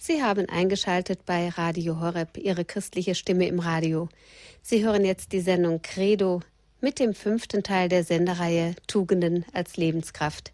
Sie 0.00 0.22
haben 0.22 0.48
eingeschaltet 0.48 1.26
bei 1.26 1.48
Radio 1.48 2.00
Horeb, 2.00 2.38
Ihre 2.38 2.64
christliche 2.64 3.16
Stimme 3.16 3.48
im 3.48 3.58
Radio. 3.58 4.08
Sie 4.62 4.86
hören 4.86 5.04
jetzt 5.04 5.32
die 5.32 5.40
Sendung 5.40 5.82
Credo 5.82 6.40
mit 6.80 7.00
dem 7.00 7.14
fünften 7.14 7.64
Teil 7.64 7.88
der 7.88 8.04
Sendereihe 8.04 8.76
Tugenden 8.86 9.44
als 9.54 9.76
Lebenskraft. 9.76 10.52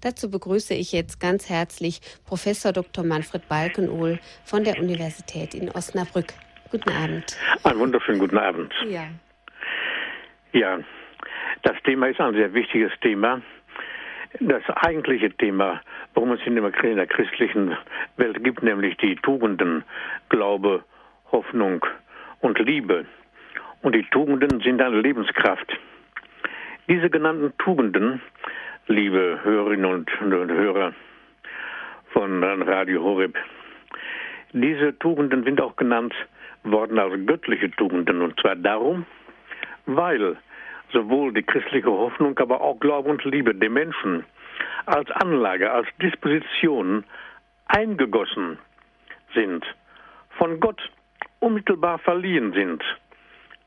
Dazu 0.00 0.30
begrüße 0.30 0.74
ich 0.74 0.92
jetzt 0.92 1.18
ganz 1.18 1.50
herzlich 1.50 2.00
Professor 2.24 2.72
Dr. 2.72 3.04
Manfred 3.04 3.48
Balkenohl 3.48 4.20
von 4.44 4.62
der 4.62 4.78
Universität 4.78 5.56
in 5.56 5.70
Osnabrück. 5.72 6.32
Guten 6.70 6.90
Abend. 6.90 7.36
Einen 7.64 7.80
wunderschönen 7.80 8.20
guten 8.20 8.38
Abend. 8.38 8.72
Ja. 8.88 9.08
Ja, 10.52 10.78
das 11.62 11.74
Thema 11.84 12.06
ist 12.06 12.20
ein 12.20 12.34
sehr 12.34 12.54
wichtiges 12.54 12.92
Thema. 13.00 13.42
Das 14.40 14.62
eigentliche 14.68 15.30
Thema, 15.30 15.80
worum 16.14 16.32
es 16.32 16.40
in 16.44 16.56
der 16.56 17.06
christlichen 17.06 17.76
Welt 18.16 18.42
gibt, 18.42 18.62
nämlich 18.62 18.96
die 18.96 19.14
Tugenden, 19.16 19.84
Glaube, 20.28 20.82
Hoffnung 21.30 21.86
und 22.40 22.58
Liebe. 22.58 23.06
Und 23.82 23.94
die 23.94 24.04
Tugenden 24.10 24.60
sind 24.60 24.82
eine 24.82 25.00
Lebenskraft. 25.00 25.72
Diese 26.88 27.10
genannten 27.10 27.56
Tugenden, 27.58 28.20
liebe 28.88 29.38
Hörerinnen 29.42 29.86
und 29.86 30.10
Hörer 30.20 30.92
von 32.12 32.42
Radio 32.42 33.02
Horeb, 33.02 33.36
diese 34.52 34.98
Tugenden 34.98 35.44
sind 35.44 35.60
auch 35.60 35.76
genannt 35.76 36.14
worden 36.64 36.98
als 36.98 37.14
göttliche 37.26 37.70
Tugenden. 37.72 38.20
Und 38.20 38.38
zwar 38.40 38.56
darum, 38.56 39.06
weil 39.86 40.36
sowohl 40.94 41.34
die 41.34 41.42
christliche 41.42 41.90
Hoffnung, 41.90 42.38
aber 42.38 42.62
auch 42.62 42.80
Glaube 42.80 43.10
und 43.10 43.22
Liebe 43.24 43.54
dem 43.54 43.74
Menschen 43.74 44.24
als 44.86 45.10
Anlage, 45.10 45.70
als 45.70 45.86
Disposition 46.00 47.04
eingegossen 47.66 48.58
sind, 49.34 49.64
von 50.38 50.60
Gott 50.60 50.80
unmittelbar 51.40 51.98
verliehen 51.98 52.52
sind 52.52 52.82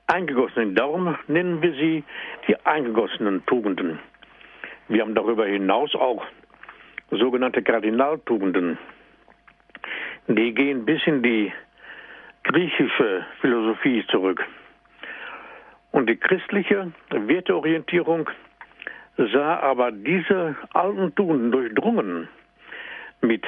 eingegossenen. 0.08 0.74
Darum 0.74 1.18
nennen 1.28 1.62
wir 1.62 1.74
sie 1.74 2.04
die 2.48 2.56
eingegossenen 2.66 3.46
Tugenden. 3.46 4.00
Wir 4.88 5.02
haben 5.02 5.16
darüber 5.16 5.46
hinaus 5.46 5.94
auch 5.96 6.26
sogenannte 7.12 7.62
Kardinaltugenden. 7.62 8.78
Die 10.28 10.54
gehen 10.54 10.86
bis 10.86 11.06
in 11.06 11.22
die 11.22 11.52
griechische 12.44 13.26
Philosophie 13.42 14.06
zurück. 14.10 14.44
Und 15.92 16.10
die 16.10 16.18
christliche 16.18 16.92
Werteorientierung 17.10 18.30
sah 19.18 19.60
aber 19.60 19.92
diese 19.92 20.56
alten 20.74 21.14
Tugenden 21.16 21.52
durchdrungen 21.52 22.28
mit, 23.22 23.46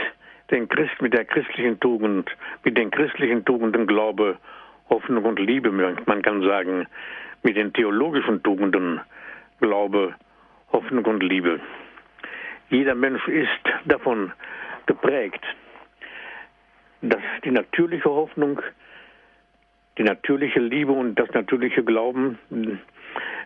den 0.51 0.67
Christ, 0.67 1.01
mit 1.01 1.13
der 1.13 1.25
christlichen 1.25 1.79
Tugend, 1.79 2.29
mit 2.63 2.77
den 2.77 2.89
christlichen 2.91 3.45
Tugenden 3.45 3.85
Glaube, 3.85 4.37
Hoffnung 4.89 5.25
und 5.25 5.39
Liebe, 5.39 5.71
man 5.71 6.21
kann 6.23 6.41
sagen, 6.41 6.87
mit 7.43 7.55
den 7.55 7.71
theologischen 7.73 8.41
Tugenden 8.41 8.99
Glaube, 9.59 10.15
Hoffnung 10.71 11.05
und 11.05 11.21
Liebe. 11.21 11.59
Jeder 12.69 12.95
Mensch 12.95 13.27
ist 13.27 13.49
davon 13.85 14.31
geprägt, 14.87 15.43
dass 17.01 17.21
die 17.43 17.51
natürliche 17.51 18.09
Hoffnung, 18.09 18.61
die 19.99 20.03
natürliche 20.03 20.61
Liebe 20.61 20.93
und 20.93 21.15
das 21.15 21.29
natürliche 21.33 21.83
Glauben 21.83 22.39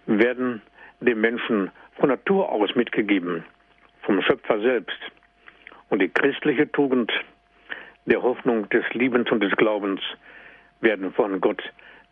werden 0.05 0.61
dem 1.01 1.19
Menschen 1.19 1.71
von 1.99 2.09
Natur 2.09 2.49
aus 2.51 2.75
mitgegeben, 2.75 3.43
vom 4.03 4.21
Schöpfer 4.21 4.61
selbst. 4.61 4.99
Und 5.89 5.99
die 5.99 6.09
christliche 6.09 6.71
Tugend 6.71 7.11
der 8.05 8.21
Hoffnung, 8.21 8.69
des 8.69 8.83
Liebens 8.93 9.31
und 9.31 9.41
des 9.41 9.51
Glaubens 9.55 9.99
werden 10.81 11.11
von 11.13 11.41
Gott 11.41 11.61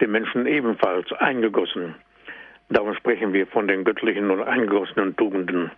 den 0.01 0.11
Menschen 0.11 0.47
ebenfalls 0.47 1.11
eingegossen. 1.13 1.93
Darum 2.69 2.95
sprechen 2.95 3.33
wir 3.33 3.45
von 3.45 3.67
den 3.67 3.83
göttlichen 3.83 4.31
und 4.31 4.41
eingegossenen 4.41 5.15
Tugenden. 5.17 5.69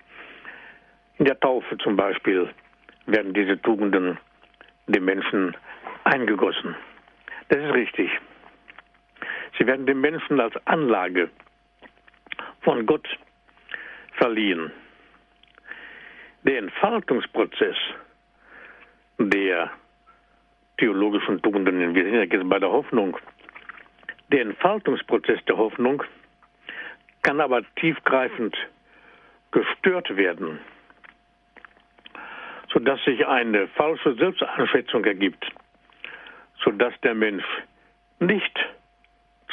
In 1.17 1.25
der 1.25 1.39
Taufe 1.39 1.77
zum 1.79 1.97
Beispiel 1.97 2.49
werden 3.07 3.33
diese 3.33 3.61
Tugenden 3.61 4.17
den 4.87 5.03
Menschen 5.03 5.57
eingegossen. 6.05 6.75
Das 7.49 7.59
ist 7.59 7.73
richtig. 7.73 8.09
Sie 9.57 9.67
werden 9.67 9.85
dem 9.85 10.01
Menschen 10.01 10.39
als 10.39 10.55
Anlage 10.65 11.29
von 12.61 12.85
Gott 12.85 13.07
verliehen. 14.13 14.71
Der 16.43 16.57
Entfaltungsprozess 16.59 17.77
der 19.17 19.71
theologischen 20.77 21.41
Tugenden. 21.41 21.95
Wir 21.95 22.03
sind 22.03 22.13
ja 22.13 22.23
jetzt 22.23 22.49
bei 22.49 22.59
der 22.59 22.69
Hoffnung. 22.69 23.17
Der 24.31 24.41
Entfaltungsprozess 24.41 25.39
der 25.45 25.57
Hoffnung 25.57 26.03
kann 27.21 27.39
aber 27.39 27.61
tiefgreifend 27.75 28.55
gestört 29.51 30.15
werden, 30.17 30.59
sodass 32.73 33.01
sich 33.03 33.25
eine 33.25 33.67
falsche 33.69 34.15
Selbsteinschätzung 34.15 35.05
ergibt, 35.05 35.45
sodass 36.63 36.93
der 37.01 37.13
Mensch 37.13 37.45
nicht 38.19 38.59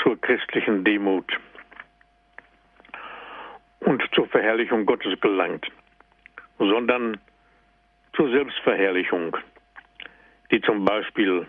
zur 0.02 0.20
christlichen 0.20 0.84
Demut 0.84 1.26
und 3.80 4.02
zur 4.14 4.26
Verherrlichung 4.28 4.86
Gottes 4.86 5.18
gelangt, 5.20 5.66
sondern 6.58 7.18
zur 8.14 8.30
Selbstverherrlichung 8.30 9.36
die 10.50 10.60
zum 10.62 10.84
Beispiel 10.84 11.46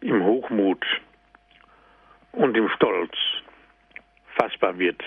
im 0.00 0.24
Hochmut 0.24 0.84
und 2.32 2.56
im 2.56 2.68
Stolz 2.70 3.12
fassbar 4.34 4.78
wird. 4.78 5.02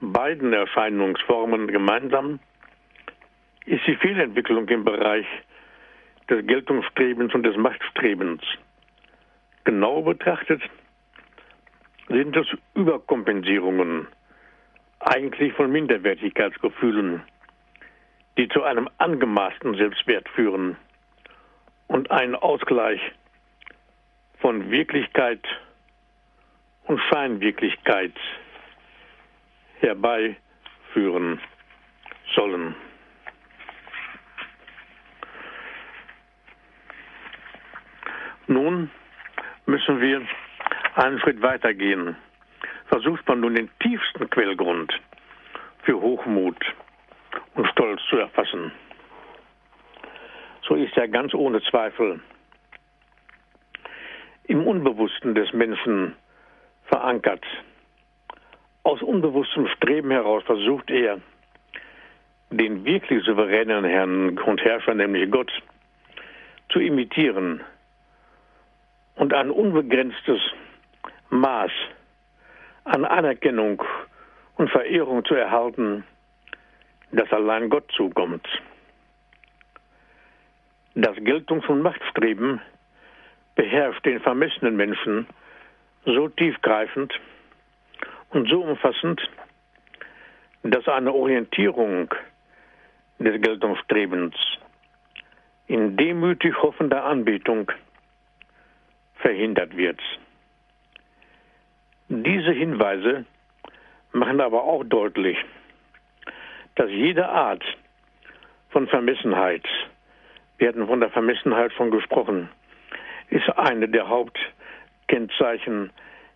Beiden 0.00 0.52
Erscheinungsformen 0.52 1.68
gemeinsam 1.68 2.40
ist 3.66 3.86
die 3.86 3.96
Fehlentwicklung 3.96 4.68
im 4.68 4.84
Bereich 4.84 5.26
des 6.28 6.44
Geltungsstrebens 6.46 7.32
und 7.34 7.44
des 7.44 7.56
Machtstrebens. 7.56 8.42
Genau 9.64 10.02
betrachtet 10.02 10.62
sind 12.08 12.36
es 12.36 12.46
Überkompensierungen, 12.74 14.06
eigentlich 15.00 15.52
von 15.54 15.70
Minderwertigkeitsgefühlen, 15.70 17.22
die 18.36 18.48
zu 18.48 18.62
einem 18.62 18.88
angemaßten 18.98 19.74
Selbstwert 19.76 20.28
führen 20.30 20.76
und 21.88 22.10
einen 22.10 22.34
Ausgleich 22.34 23.00
von 24.38 24.70
Wirklichkeit 24.70 25.44
und 26.84 27.00
Scheinwirklichkeit 27.10 28.14
herbeiführen 29.80 31.40
sollen. 32.34 32.74
Nun 38.46 38.90
müssen 39.66 40.00
wir 40.00 40.22
einen 40.94 41.18
Schritt 41.20 41.40
weitergehen. 41.42 42.16
Versucht 42.86 43.26
man 43.28 43.40
nun 43.40 43.54
den 43.54 43.70
tiefsten 43.80 44.28
Quellgrund 44.30 44.92
für 45.82 46.00
Hochmut 46.00 46.56
und 47.54 47.66
Stolz 47.68 48.00
zu 48.08 48.16
erfassen 48.16 48.72
so 50.72 50.74
ist 50.76 50.96
er 50.96 51.08
ganz 51.08 51.34
ohne 51.34 51.60
Zweifel 51.62 52.20
im 54.44 54.66
Unbewussten 54.66 55.34
des 55.34 55.52
Menschen 55.52 56.14
verankert. 56.86 57.44
Aus 58.82 59.02
unbewusstem 59.02 59.66
Streben 59.68 60.10
heraus 60.10 60.42
versucht 60.44 60.90
er, 60.90 61.20
den 62.50 62.84
wirklich 62.84 63.24
souveränen 63.24 63.84
Herrn 63.84 64.38
und 64.38 64.60
Herrscher, 64.62 64.94
nämlich 64.94 65.30
Gott, 65.30 65.50
zu 66.70 66.80
imitieren 66.80 67.60
und 69.16 69.32
ein 69.32 69.50
unbegrenztes 69.50 70.40
Maß 71.32 71.72
an 72.84 73.06
Anerkennung 73.06 73.82
und 74.56 74.70
Verehrung 74.70 75.24
zu 75.24 75.34
erhalten, 75.34 76.04
das 77.10 77.32
allein 77.32 77.70
Gott 77.70 77.90
zukommt. 77.96 78.46
Das 80.94 81.16
Geltungs- 81.16 81.66
und 81.68 81.80
Machtstreben 81.80 82.60
beherrscht 83.54 84.04
den 84.04 84.20
vermessenen 84.20 84.76
Menschen 84.76 85.26
so 86.04 86.28
tiefgreifend 86.28 87.18
und 88.28 88.50
so 88.50 88.62
umfassend, 88.62 89.22
dass 90.64 90.86
eine 90.86 91.14
Orientierung 91.14 92.14
des 93.18 93.40
Geltungsstrebens 93.40 94.34
in 95.66 95.96
demütig 95.96 96.54
hoffender 96.60 97.04
Anbetung 97.04 97.72
verhindert 99.14 99.74
wird. 99.78 100.00
Diese 102.14 102.52
Hinweise 102.52 103.24
machen 104.12 104.40
aber 104.40 104.64
auch 104.64 104.84
deutlich, 104.84 105.38
dass 106.74 106.90
jede 106.90 107.28
Art 107.28 107.64
von 108.70 108.86
Vermessenheit 108.88 109.66
wir 110.62 110.68
hatten 110.68 110.86
von 110.86 111.00
der 111.00 111.10
Vermessenheit 111.10 111.72
schon 111.72 111.90
gesprochen, 111.90 112.48
ist 113.30 113.48
eine 113.58 113.88
der 113.88 114.08
Hauptkennzeichen 114.08 115.90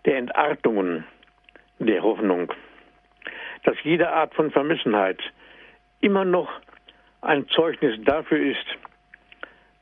der 0.04 0.16
Entartungen 0.16 1.04
der 1.78 2.02
Hoffnung. 2.02 2.52
Dass 3.62 3.76
jede 3.84 4.10
Art 4.10 4.34
von 4.34 4.50
Vermessenheit 4.50 5.20
immer 6.00 6.24
noch 6.24 6.50
ein 7.20 7.46
Zeugnis 7.50 7.96
dafür 8.04 8.50
ist, 8.50 8.66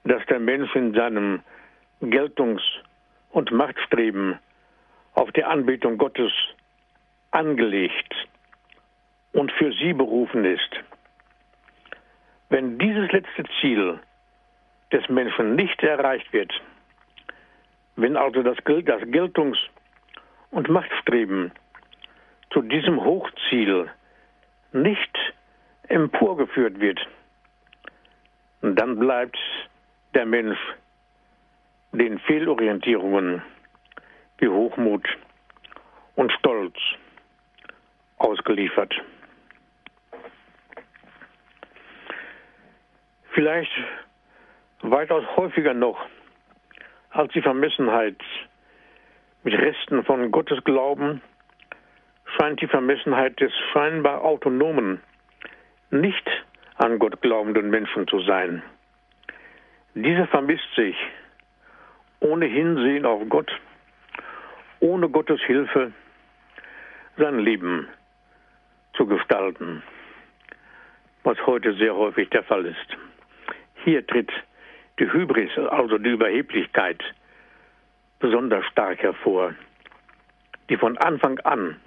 dass 0.05 0.23
der 0.27 0.41
Mensch 0.41 0.77
in 0.77 0.93
seinem 0.93 1.41
Geltungs- 2.03 2.83
und 3.31 3.51
Machtstreben 3.51 4.39
auf 5.15 5.31
die 5.33 5.45
Anbetung 5.45 5.99
Gottes 5.99 6.33
angelegt 7.31 8.15
und 9.33 9.51
für 9.53 9.73
sie 9.73 9.93
berufen 9.93 10.45
ist. 10.45 10.71
Wenn 12.49 12.79
dieses 12.79 13.11
letzte 13.11 13.45
Ziel 13.61 13.99
des 14.93 15.09
Menschen 15.09 15.57
nicht 15.57 15.83
erreicht 15.83 16.33
wird, 16.33 16.53
wenn 17.97 18.17
also 18.17 18.43
das 18.43 18.57
Geltungs- 18.59 19.59
und 20.51 20.69
Machtstreben 20.69 21.53
zu 22.51 22.63
diesem 22.63 23.03
Hochziel 23.03 23.91
nicht 24.73 25.19
emporgeführt 25.89 26.81
wird, 26.81 27.01
dann 28.63 28.99
bleibt 28.99 29.39
der 30.15 30.27
Mensch 30.27 30.59
den 31.93 32.19
Fehlorientierungen 32.21 33.43
wie 34.39 34.49
Hochmut 34.49 35.07
und 36.17 36.33
Stolz 36.33 36.77
ausgeliefert. 38.19 38.95
Vielleicht 43.33 43.73
weitaus 44.83 45.25
häufiger 45.37 45.75
noch 45.75 45.99
als 47.11 47.33
die 47.33 47.43
Vermessenheit 47.43 48.21
mit 49.43 49.55
Resten 49.55 50.05
von 50.05 50.31
Gottes 50.31 50.63
Glauben 50.65 51.21
scheint 52.37 52.61
die 52.61 52.67
Vermessenheit 52.67 53.39
des 53.41 53.53
scheinbar 53.73 54.23
autonomen, 54.23 55.01
nicht 55.91 56.29
an 56.77 56.99
Gott 56.99 57.21
glaubenden 57.21 57.71
Menschen 57.71 58.09
zu 58.09 58.21
sein. 58.21 58.63
Dieser 59.95 60.27
vermisst 60.27 60.69
sich 60.75 60.97
ohne 62.21 62.47
Hinsehen 62.47 63.07
auf 63.07 63.23
Gott, 63.29 63.51
ohne 64.81 65.09
Gottes 65.09 65.41
Hilfe 65.43 65.93
sein 67.17 67.39
Leben 67.39 67.89
zu 68.95 69.07
gestalten, 69.07 69.83
was 71.23 71.39
heute 71.47 71.75
sehr 71.75 71.95
häufig 71.95 72.29
der 72.31 72.45
Fall 72.45 72.67
ist. 72.67 72.97
Hier 73.85 74.07
tritt 74.07 74.31
die 74.99 75.11
Hybris, 75.11 75.57
also 75.71 75.99
die 75.99 76.11
Überheblichkeit, 76.11 77.03
besonders 78.19 78.65
stark 78.67 79.03
hervor, 79.03 79.55
die 80.69 80.77
von 80.77 80.97
Anfang 80.99 81.39
an 81.41 81.81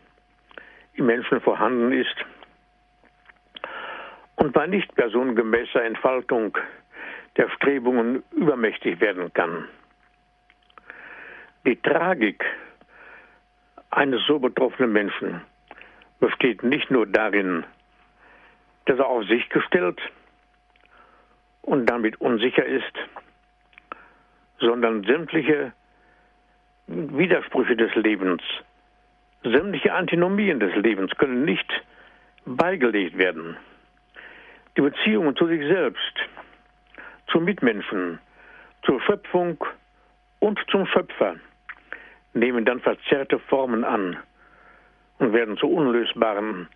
im 0.93 1.05
Menschen 1.05 1.41
vorhanden 1.41 1.91
ist 1.91 2.15
und 4.35 4.53
bei 4.53 4.67
nicht 4.67 4.93
personengemäßer 4.95 5.83
Entfaltung 5.83 6.57
der 7.37 7.49
Strebungen 7.49 8.23
übermächtig 8.31 8.99
werden 8.99 9.31
kann. 9.33 9.67
Die 11.65 11.75
Tragik 11.75 12.43
eines 13.97 14.23
so 14.27 14.37
betroffenen 14.37 14.93
Menschen 14.93 15.41
besteht 16.19 16.61
nicht 16.61 16.91
nur 16.91 17.07
darin, 17.07 17.63
dass 18.85 18.99
er 18.99 19.07
auf 19.07 19.25
sich 19.25 19.49
gestellt 19.49 19.99
und 21.63 21.87
damit 21.87 22.21
unsicher 22.21 22.63
ist, 22.63 22.93
sondern 24.59 25.03
sämtliche 25.03 25.73
Widersprüche 26.85 27.75
des 27.75 27.93
Lebens, 27.95 28.43
sämtliche 29.41 29.93
Antinomien 29.93 30.59
des 30.59 30.75
Lebens 30.75 31.11
können 31.17 31.43
nicht 31.43 31.69
beigelegt 32.45 33.17
werden. 33.17 33.57
Die 34.77 34.81
Beziehungen 34.81 35.35
zu 35.35 35.47
sich 35.47 35.61
selbst, 35.61 36.13
zu 37.31 37.39
Mitmenschen, 37.39 38.19
zur 38.83 39.01
Schöpfung 39.01 39.57
und 40.39 40.59
zum 40.69 40.85
Schöpfer 40.85 41.37
nehmen 42.33 42.65
dann 42.65 42.79
verzerrte 42.79 43.39
Formen 43.39 43.83
an 43.83 44.17
und 45.19 45.33
werden 45.33 45.57
zu 45.57 45.67
unlösbaren 45.67 46.67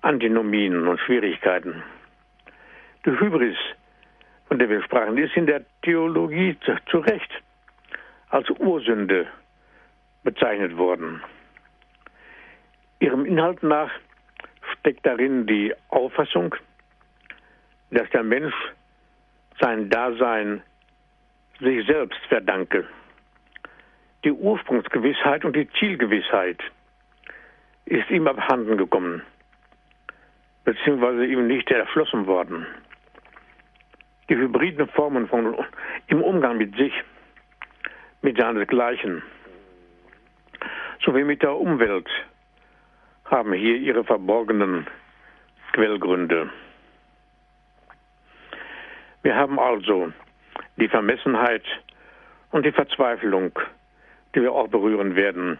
Antinomien 0.00 0.86
und 0.86 1.00
Schwierigkeiten. 1.00 1.82
Die 3.04 3.10
Hybris, 3.10 3.56
von 4.48 4.58
der 4.58 4.68
wir 4.68 4.82
sprachen, 4.82 5.18
ist 5.18 5.36
in 5.36 5.46
der 5.46 5.64
Theologie 5.82 6.56
zu 6.90 6.98
Recht 6.98 7.30
als 8.30 8.48
Ursünde 8.50 9.26
bezeichnet 10.22 10.76
worden. 10.76 11.22
Ihrem 13.00 13.24
Inhalt 13.24 13.62
nach 13.62 13.90
steckt 14.78 15.06
darin 15.06 15.46
die 15.46 15.72
Auffassung, 15.88 16.54
dass 17.90 18.08
der 18.10 18.22
Mensch 18.22 18.54
sein 19.60 19.88
Dasein 19.88 20.62
sich 21.60 21.86
selbst 21.86 22.20
verdanke. 22.28 22.86
Die 24.28 24.34
Ursprungsgewissheit 24.34 25.46
und 25.46 25.56
die 25.56 25.66
Zielgewissheit 25.78 26.60
ist 27.86 28.10
ihm 28.10 28.28
abhanden 28.28 28.76
gekommen, 28.76 29.22
beziehungsweise 30.64 31.24
ihm 31.24 31.46
nicht 31.46 31.70
erschlossen 31.70 32.26
worden. 32.26 32.66
Die 34.28 34.36
hybriden 34.36 34.86
Formen 34.88 35.28
von, 35.28 35.56
im 36.08 36.20
Umgang 36.20 36.58
mit 36.58 36.76
sich, 36.76 36.92
mit 38.20 38.36
seinesgleichen, 38.36 39.22
sowie 41.02 41.24
mit 41.24 41.40
der 41.40 41.56
Umwelt 41.56 42.10
haben 43.24 43.54
hier 43.54 43.76
ihre 43.76 44.04
verborgenen 44.04 44.86
Quellgründe. 45.72 46.50
Wir 49.22 49.34
haben 49.34 49.58
also 49.58 50.12
die 50.76 50.88
Vermessenheit 50.88 51.64
und 52.50 52.66
die 52.66 52.72
Verzweiflung, 52.72 53.58
die 54.34 54.42
wir 54.42 54.52
auch 54.52 54.68
berühren 54.68 55.16
werden. 55.16 55.58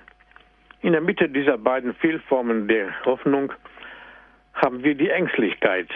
In 0.80 0.92
der 0.92 1.00
Mitte 1.00 1.28
dieser 1.28 1.58
beiden 1.58 1.94
Fehlformen 1.94 2.68
der 2.68 3.04
Hoffnung 3.04 3.52
haben 4.54 4.82
wir 4.82 4.94
die 4.94 5.10
Ängstlichkeit, 5.10 5.88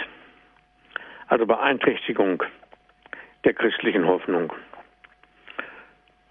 also 1.28 1.46
Beeinträchtigung 1.46 2.42
der 3.44 3.54
christlichen 3.54 4.06
Hoffnung, 4.06 4.52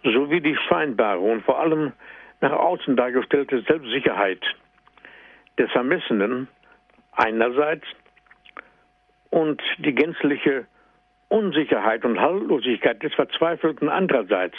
sowie 0.03 0.41
die 0.41 0.57
scheinbare 0.67 1.19
und 1.19 1.43
vor 1.43 1.60
allem 1.60 1.93
nach 2.41 2.51
außen 2.51 2.95
dargestellte 2.95 3.62
Selbstsicherheit 3.62 4.41
des 5.57 5.71
Vermessenen 5.71 6.48
einerseits 7.12 7.86
und 9.29 9.62
die 9.77 9.93
gänzliche 9.93 10.65
Unsicherheit 11.29 12.03
und 12.03 12.19
Haltlosigkeit 12.19 13.01
des 13.03 13.13
Verzweifelten 13.13 13.89
andererseits. 13.89 14.57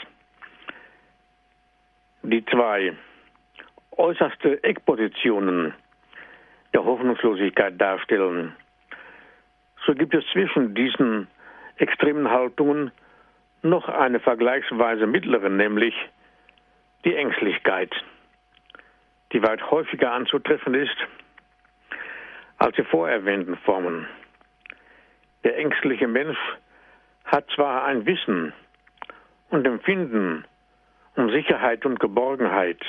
Die 2.24 2.44
zwei 2.46 2.92
äußerste 3.96 4.62
Eckpositionen 4.62 5.74
der 6.72 6.84
Hoffnungslosigkeit 6.84 7.80
darstellen. 7.80 8.54
So 9.84 9.94
gibt 9.94 10.14
es 10.14 10.24
zwischen 10.32 10.74
diesen 10.74 11.26
extremen 11.76 12.30
Haltungen 12.30 12.92
noch 13.62 13.88
eine 13.88 14.20
vergleichsweise 14.20 15.06
mittlere, 15.06 15.50
nämlich 15.50 15.94
die 17.04 17.14
Ängstlichkeit, 17.16 17.92
die 19.32 19.42
weit 19.42 19.70
häufiger 19.70 20.12
anzutreffen 20.12 20.74
ist 20.74 20.96
als 22.58 22.76
die 22.76 22.84
vorerwähnten 22.84 23.56
Formen. 23.56 24.06
Der 25.42 25.58
ängstliche 25.58 26.06
Mensch 26.06 26.38
hat 27.24 27.50
zwar 27.50 27.84
ein 27.84 28.06
Wissen 28.06 28.52
und 29.50 29.66
Empfinden 29.66 30.44
um 31.16 31.30
Sicherheit 31.30 31.84
und 31.84 32.00
Geborgenheit. 32.00 32.80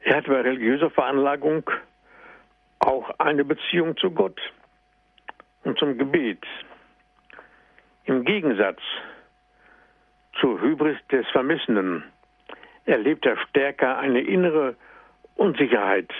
Er 0.00 0.16
hat 0.16 0.26
bei 0.26 0.40
religiöser 0.40 0.90
Veranlagung 0.90 1.68
auch 2.78 3.10
eine 3.18 3.44
Beziehung 3.44 3.96
zu 3.96 4.10
Gott 4.10 4.40
und 5.64 5.78
zum 5.78 5.98
Gebet. 5.98 6.44
Im 8.04 8.24
Gegensatz 8.24 8.80
zur 10.40 10.60
Hybris 10.60 10.98
des 11.10 11.26
Vermissenden 11.30 12.04
erlebt 12.84 13.26
er 13.26 13.36
stärker 13.48 13.98
eine 13.98 14.20
innere 14.20 14.76
Unsicherheit 15.34 16.12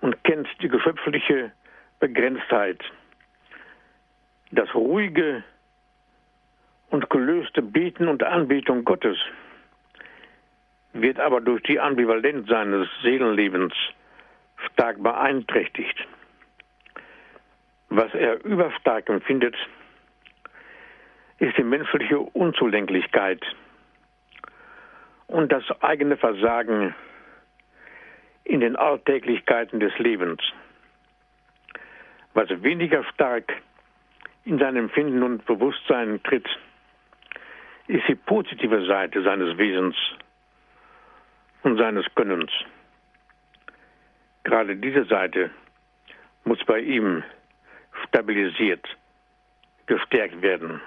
und 0.00 0.24
kennt 0.24 0.48
die 0.60 0.68
geschöpfliche 0.68 1.52
Begrenztheit. 2.00 2.80
Das 4.50 4.74
ruhige 4.74 5.44
und 6.92 7.08
gelöste 7.08 7.62
Beten 7.62 8.06
und 8.06 8.22
Anbetung 8.22 8.84
Gottes 8.84 9.16
wird 10.92 11.18
aber 11.18 11.40
durch 11.40 11.62
die 11.62 11.80
Ambivalenz 11.80 12.46
seines 12.48 12.86
Seelenlebens 13.02 13.72
stark 14.72 15.02
beeinträchtigt. 15.02 16.06
Was 17.88 18.12
er 18.12 18.44
überstark 18.44 19.08
empfindet, 19.08 19.56
ist 21.38 21.56
die 21.56 21.64
menschliche 21.64 22.18
Unzulänglichkeit 22.18 23.42
und 25.28 25.50
das 25.50 25.64
eigene 25.80 26.18
Versagen 26.18 26.94
in 28.44 28.60
den 28.60 28.76
Alltäglichkeiten 28.76 29.80
des 29.80 29.98
Lebens, 29.98 30.42
was 32.34 32.50
weniger 32.62 33.02
stark 33.14 33.50
in 34.44 34.58
seinem 34.58 34.84
Empfinden 34.84 35.22
und 35.22 35.46
Bewusstsein 35.46 36.22
tritt, 36.22 36.46
ist 37.88 38.06
die 38.08 38.14
positive 38.14 38.84
Seite 38.86 39.22
seines 39.22 39.56
Wesens 39.58 39.96
und 41.62 41.78
seines 41.78 42.06
Gönnens. 42.14 42.50
Gerade 44.44 44.76
diese 44.76 45.04
Seite 45.04 45.50
muss 46.44 46.62
bei 46.64 46.80
ihm 46.80 47.22
stabilisiert, 48.06 48.86
gestärkt 49.86 50.42
werden. 50.42 50.80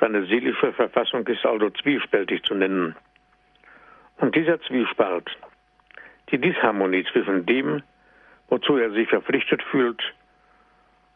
Seine 0.00 0.26
seelische 0.26 0.72
Verfassung 0.72 1.26
ist 1.26 1.44
also 1.44 1.70
zwiespältig 1.70 2.42
zu 2.44 2.54
nennen. 2.54 2.96
Und 4.18 4.34
dieser 4.34 4.60
Zwiespalt, 4.62 5.30
die 6.30 6.38
Disharmonie 6.38 7.04
zwischen 7.12 7.46
dem, 7.46 7.82
wozu 8.48 8.76
er 8.76 8.90
sich 8.90 9.08
verpflichtet 9.08 9.62
fühlt, 9.62 10.02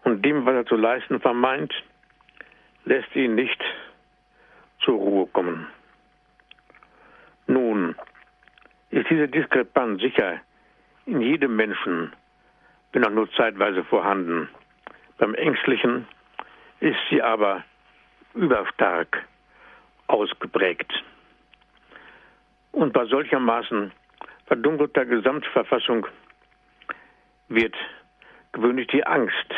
und 0.05 0.25
dem, 0.25 0.47
was 0.47 0.55
er 0.55 0.67
zu 0.67 0.77
leisten 0.77 1.21
vermeint, 1.21 1.73
lässt 2.85 3.15
ihn 3.15 3.35
nicht 3.35 3.63
zur 4.81 4.97
Ruhe 4.97 5.27
kommen. 5.29 5.67
Nun 7.47 7.95
ist 8.91 9.09
diese 9.11 9.29
Diskrepanz 9.29 10.01
sicher 10.01 10.41
in 11.07 11.21
jedem 11.21 11.57
Menschen, 11.57 12.13
wenn 12.93 13.05
auch 13.05 13.11
nur 13.11 13.31
zeitweise 13.33 13.85
vorhanden. 13.85 14.49
Beim 15.19 15.35
Ängstlichen 15.35 16.07
ist 16.81 16.99
sie 17.11 17.23
aber 17.23 17.65
überstark 18.35 19.25
ausgeprägt. 20.07 20.93
Und 22.73 22.93
bei 22.93 23.05
solchermaßen 23.07 23.93
verdunkelter 24.47 25.05
Gesamtverfassung 25.05 26.07
wird 27.49 27.75
gewöhnlich 28.53 28.87
die 28.89 29.05
Angst 29.05 29.55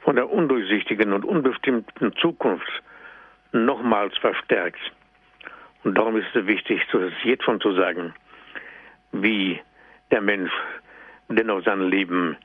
von 0.00 0.16
der 0.16 0.30
undurchsichtigen 0.30 1.12
und 1.12 1.24
unbestimmten 1.24 2.14
Zukunft 2.16 2.82
nochmals 3.54 4.16
verstärkt. 4.18 4.80
Und 5.84 5.96
darum 5.96 6.16
ist 6.16 6.34
es 6.34 6.46
wichtig, 6.46 6.82
das 6.92 7.12
jetzt 7.22 7.44
schon 7.44 7.60
zu 7.60 7.72
sagen, 7.74 8.14
wie 9.12 9.60
der 10.10 10.20
Mensch 10.20 10.52
dennoch 11.28 11.64
sein 11.64 11.88
Leben 11.88 12.36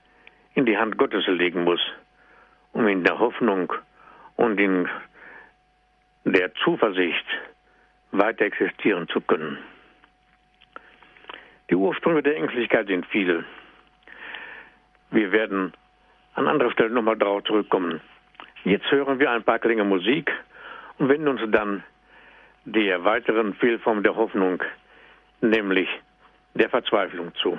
in 0.53 0.65
die 0.65 0.77
Hand 0.77 0.97
Gottes 0.97 1.25
legen 1.27 1.63
muss, 1.63 1.81
um 2.73 2.87
in 2.87 3.03
der 3.03 3.19
Hoffnung 3.19 3.73
und 4.35 4.59
in 4.59 4.87
der 6.25 6.53
Zuversicht 6.55 7.25
weiter 8.11 8.45
existieren 8.45 9.07
zu 9.07 9.21
können. 9.21 9.57
Die 11.69 11.75
Ursprünge 11.75 12.23
der 12.23 12.35
Ängstlichkeit 12.35 12.87
sind 12.87 13.05
viele. 13.07 13.45
Wir 15.11 15.31
werden 15.31 15.73
an 16.33 16.47
anderer 16.47 16.71
Stelle 16.71 16.89
nochmal 16.89 17.17
darauf 17.17 17.43
zurückkommen. 17.43 18.01
Jetzt 18.63 18.89
hören 18.91 19.19
wir 19.19 19.31
ein 19.31 19.43
paar 19.43 19.59
Klänge 19.59 19.83
Musik 19.83 20.31
wenden 20.99 21.27
uns 21.29 21.41
dann 21.51 21.83
der 22.65 23.03
weiteren 23.03 23.53
Fehlform 23.55 24.03
der 24.03 24.15
Hoffnung, 24.15 24.61
nämlich 25.41 25.87
der 26.53 26.69
Verzweiflung 26.69 27.33
zu. 27.35 27.57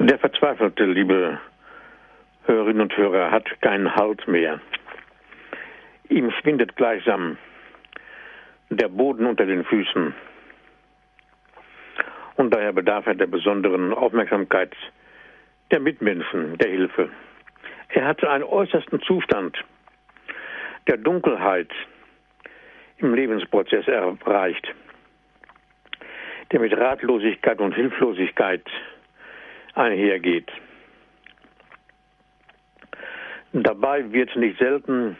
Der 0.00 0.18
Verzweifelte, 0.18 0.84
liebe 0.84 1.38
Hörerinnen 2.44 2.82
und 2.82 2.96
Hörer, 2.96 3.30
hat 3.30 3.60
keinen 3.60 3.94
Halt 3.94 4.26
mehr. 4.26 4.58
Ihm 6.08 6.30
schwindet 6.30 6.76
gleichsam 6.76 7.36
der 8.70 8.88
Boden 8.88 9.26
unter 9.26 9.46
den 9.46 9.64
Füßen. 9.64 10.14
Und 12.36 12.54
daher 12.54 12.72
bedarf 12.72 13.06
er 13.06 13.14
der 13.14 13.26
besonderen 13.26 13.92
Aufmerksamkeit 13.92 14.74
der 15.70 15.80
Mitmenschen, 15.80 16.56
der 16.58 16.70
Hilfe. 16.70 17.10
Er 17.90 18.06
hatte 18.06 18.30
einen 18.30 18.44
äußersten 18.44 19.02
Zustand 19.02 19.56
der 20.86 20.96
Dunkelheit 20.96 21.70
im 22.98 23.14
Lebensprozess 23.14 23.86
erreicht, 23.86 24.66
der 26.52 26.60
mit 26.60 26.76
Ratlosigkeit 26.76 27.60
und 27.60 27.74
Hilflosigkeit 27.74 28.64
einhergeht. 29.74 30.50
Dabei 33.52 34.10
wird 34.12 34.34
nicht 34.36 34.58
selten 34.58 35.16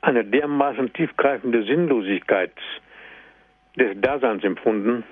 eine 0.00 0.24
dermaßen 0.24 0.92
tiefgreifende 0.92 1.64
Sinnlosigkeit 1.64 2.52
des 3.76 4.00
Daseins 4.00 4.44
empfunden, 4.44 5.04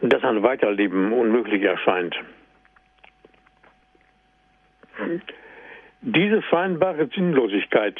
dass 0.00 0.24
ein 0.24 0.42
Weiterleben 0.42 1.12
unmöglich 1.12 1.62
erscheint. 1.62 2.16
Diese 6.02 6.42
scheinbare 6.42 7.08
Sinnlosigkeit 7.08 7.98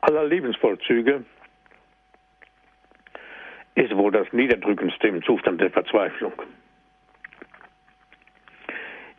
aller 0.00 0.24
Lebensvollzüge 0.24 1.24
ist 3.74 3.96
wohl 3.96 4.12
das 4.12 4.32
Niederdrückendste 4.32 5.08
im 5.08 5.22
Zustand 5.22 5.60
der 5.60 5.70
Verzweiflung. 5.70 6.32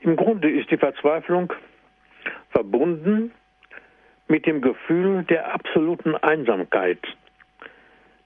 Im 0.02 0.16
Grunde 0.16 0.50
ist 0.50 0.70
die 0.72 0.78
Verzweiflung 0.78 1.54
verbunden 2.52 3.32
mit 4.28 4.46
dem 4.46 4.62
Gefühl 4.62 5.24
der 5.24 5.54
absoluten 5.54 6.16
Einsamkeit, 6.16 7.00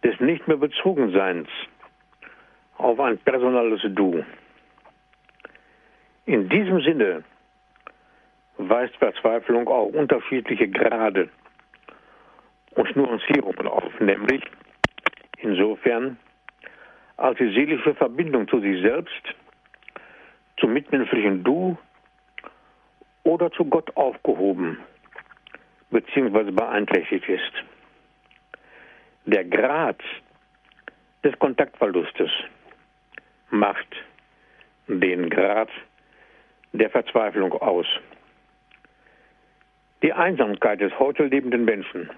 des 0.03 0.19
nicht 0.19 0.47
mehr 0.47 0.57
Bezogenseins 0.57 1.47
auf 2.77 2.99
ein 2.99 3.17
personales 3.19 3.81
Du. 3.95 4.23
In 6.25 6.49
diesem 6.49 6.81
Sinne 6.81 7.23
weist 8.57 8.95
Verzweiflung 8.97 9.67
auch 9.67 9.87
unterschiedliche 9.87 10.67
Grade 10.67 11.29
und 12.71 12.95
Nuancierungen 12.95 13.67
auf, 13.67 13.99
nämlich 13.99 14.43
insofern, 15.37 16.17
als 17.17 17.37
die 17.37 17.53
seelische 17.53 17.95
Verbindung 17.95 18.47
zu 18.47 18.59
sich 18.59 18.81
selbst, 18.81 19.35
zum 20.57 20.73
mitmenschlichen 20.73 21.43
Du 21.43 21.77
oder 23.25 23.51
zu 23.51 23.65
Gott 23.65 23.95
aufgehoben 23.97 24.77
bzw. 25.89 26.51
beeinträchtigt 26.51 27.27
ist. 27.27 27.51
Der 29.25 29.43
Grad 29.43 29.99
des 31.23 31.37
Kontaktverlustes 31.39 32.29
macht 33.49 33.87
den 34.87 35.29
Grad 35.29 35.69
der 36.71 36.89
Verzweiflung 36.89 37.51
aus. 37.53 37.87
Die 40.03 40.13
Einsamkeit 40.13 40.81
des 40.81 40.97
heute 40.99 41.23
lebenden 41.23 41.65
Menschen 41.65 42.11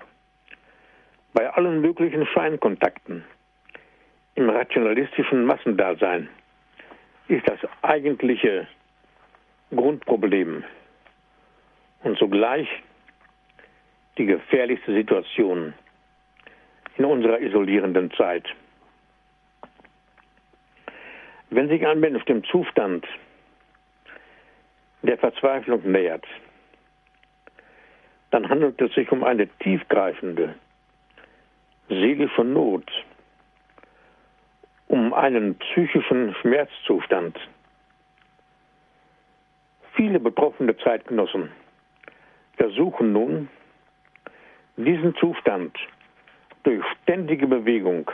bei 1.33 1.49
allen 1.49 1.79
möglichen 1.79 2.25
Scheinkontakten 2.25 3.23
im 4.35 4.49
rationalistischen 4.49 5.45
Massendasein 5.45 6.27
ist 7.29 7.47
das 7.47 7.59
eigentliche 7.81 8.67
Grundproblem 9.73 10.63
und 12.03 12.17
zugleich 12.17 12.67
die 14.17 14.25
gefährlichste 14.25 14.93
Situation 14.93 15.73
in 16.97 17.05
unserer 17.05 17.39
isolierenden 17.39 18.11
Zeit. 18.11 18.45
Wenn 21.49 21.69
sich 21.69 21.85
ein 21.85 21.99
Mensch 21.99 22.23
dem 22.25 22.43
Zustand 22.45 23.05
der 25.01 25.17
Verzweiflung 25.17 25.89
nähert, 25.89 26.25
dann 28.31 28.49
handelt 28.49 28.81
es 28.81 28.93
sich 28.93 29.11
um 29.11 29.23
eine 29.23 29.47
tiefgreifende 29.59 30.55
seelische 31.87 32.43
Not, 32.43 32.91
um 34.87 35.13
einen 35.13 35.55
psychischen 35.55 36.35
Schmerzzustand. 36.41 37.39
Viele 39.93 40.19
betroffene 40.19 40.75
Zeitgenossen 40.77 41.49
versuchen 42.57 43.13
nun, 43.13 43.49
diesen 44.75 45.15
Zustand 45.15 45.77
durch 46.63 46.83
ständige 47.03 47.47
Bewegung, 47.47 48.11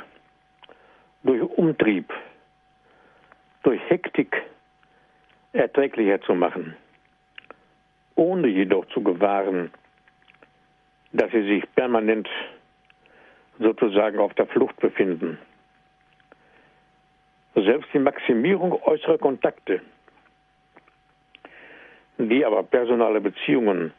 durch 1.24 1.42
Umtrieb, 1.58 2.14
durch 3.64 3.82
Hektik 3.90 4.44
erträglicher 5.54 6.22
zu 6.22 6.36
machen, 6.36 6.76
ohne 8.16 8.48
jedoch 8.48 8.86
zu 8.90 9.02
gewahren, 9.02 9.72
dass 11.14 11.32
sie 11.32 11.44
sich 11.44 11.76
permanent 11.76 12.30
sozusagen 13.60 14.20
auf 14.20 14.34
der 14.34 14.48
Flucht 14.48 14.76
befinden. 14.78 15.38
Selbst 17.56 17.88
die 17.94 18.00
Maximierung 18.00 18.82
äußerer 18.84 19.20
Kontakte, 19.20 19.82
die 22.18 22.44
aber 22.44 22.64
personale 22.64 23.22
Beziehungen 23.22 23.94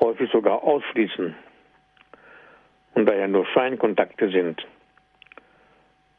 häufig 0.00 0.30
sogar 0.30 0.62
ausschließen 0.62 1.34
und 2.94 3.06
daher 3.06 3.28
nur 3.28 3.46
Scheinkontakte 3.46 4.30
sind, 4.30 4.66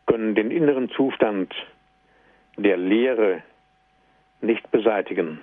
können 0.06 0.36
den 0.36 0.52
inneren 0.52 0.90
Zustand 0.92 1.54
der 2.58 2.78
Leere 2.78 3.44
nicht 4.42 4.70
beseitigen. 4.72 5.40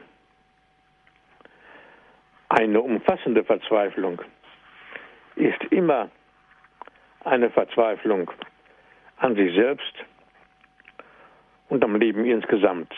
Eine 2.49 2.81
umfassende 2.81 3.45
Verzweiflung 3.45 4.23
ist 5.35 5.63
immer 5.71 6.11
eine 7.25 7.51
Verzweiflung 7.51 8.31
an 9.19 9.35
sich 9.35 9.55
selbst 9.55 9.95
und 11.69 11.83
am 11.85 11.97
Leben 11.97 12.25
insgesamt. 12.25 12.93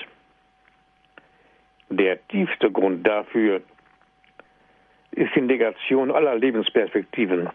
Der 1.88 2.26
tiefste 2.28 2.70
Grund 2.70 3.06
dafür 3.06 3.56
ist 3.56 3.77
die 5.18 5.40
Negation 5.40 6.10
aller 6.10 6.36
Lebensperspektiven, 6.36 7.48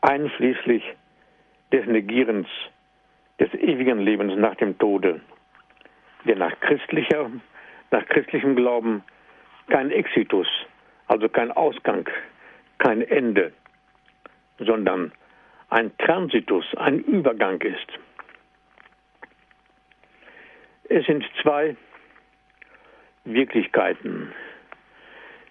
einschließlich 0.00 0.82
des 1.72 1.86
Negierens 1.86 2.48
des 3.38 3.52
ewigen 3.54 4.00
Lebens 4.00 4.34
nach 4.36 4.54
dem 4.54 4.78
Tode, 4.78 5.20
der 6.24 6.36
nach 6.36 6.58
christlicher, 6.60 7.30
nach 7.90 8.06
christlichem 8.06 8.56
Glauben 8.56 9.02
kein 9.68 9.90
Exitus, 9.90 10.46
also 11.06 11.28
kein 11.28 11.52
Ausgang, 11.52 12.08
kein 12.78 13.02
Ende, 13.02 13.52
sondern 14.58 15.12
ein 15.68 15.96
Transitus, 15.98 16.64
ein 16.76 17.00
Übergang 17.00 17.60
ist. 17.60 17.86
Es 20.88 21.04
sind 21.04 21.24
zwei 21.42 21.76
Wirklichkeiten, 23.24 24.32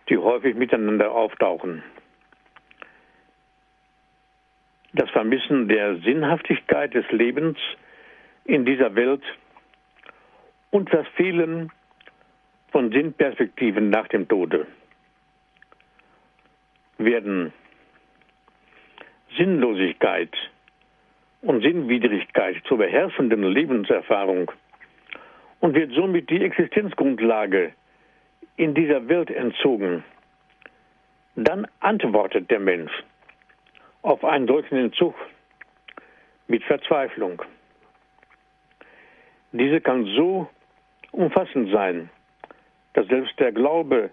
die 0.09 0.17
häufig 0.17 0.55
miteinander 0.55 1.11
auftauchen. 1.11 1.83
Das 4.93 5.09
Vermissen 5.09 5.67
der 5.67 5.97
Sinnhaftigkeit 5.97 6.93
des 6.93 7.09
Lebens 7.11 7.57
in 8.45 8.65
dieser 8.65 8.95
Welt 8.95 9.23
und 10.71 10.93
das 10.93 11.07
Fehlen 11.15 11.71
von 12.71 12.91
Sinnperspektiven 12.91 13.89
nach 13.89 14.07
dem 14.07 14.27
Tode 14.27 14.67
werden 16.97 17.51
Sinnlosigkeit 19.37 20.31
und 21.41 21.61
Sinnwidrigkeit 21.61 22.55
zur 22.67 22.77
beherrschenden 22.77 23.43
Lebenserfahrung 23.43 24.51
und 25.59 25.75
wird 25.75 25.91
somit 25.93 26.29
die 26.29 26.41
Existenzgrundlage 26.41 27.73
in 28.57 28.73
dieser 28.73 29.07
Welt 29.07 29.29
entzogen, 29.29 30.03
dann 31.35 31.67
antwortet 31.79 32.49
der 32.49 32.59
Mensch 32.59 32.91
auf 34.01 34.23
einen 34.23 34.47
solchen 34.47 34.77
Entzug 34.77 35.15
mit 36.47 36.63
Verzweiflung. 36.63 37.41
Diese 39.51 39.81
kann 39.81 40.05
so 40.15 40.49
umfassend 41.11 41.71
sein, 41.71 42.09
dass 42.93 43.07
selbst 43.07 43.37
der 43.39 43.51
Glaube 43.51 44.11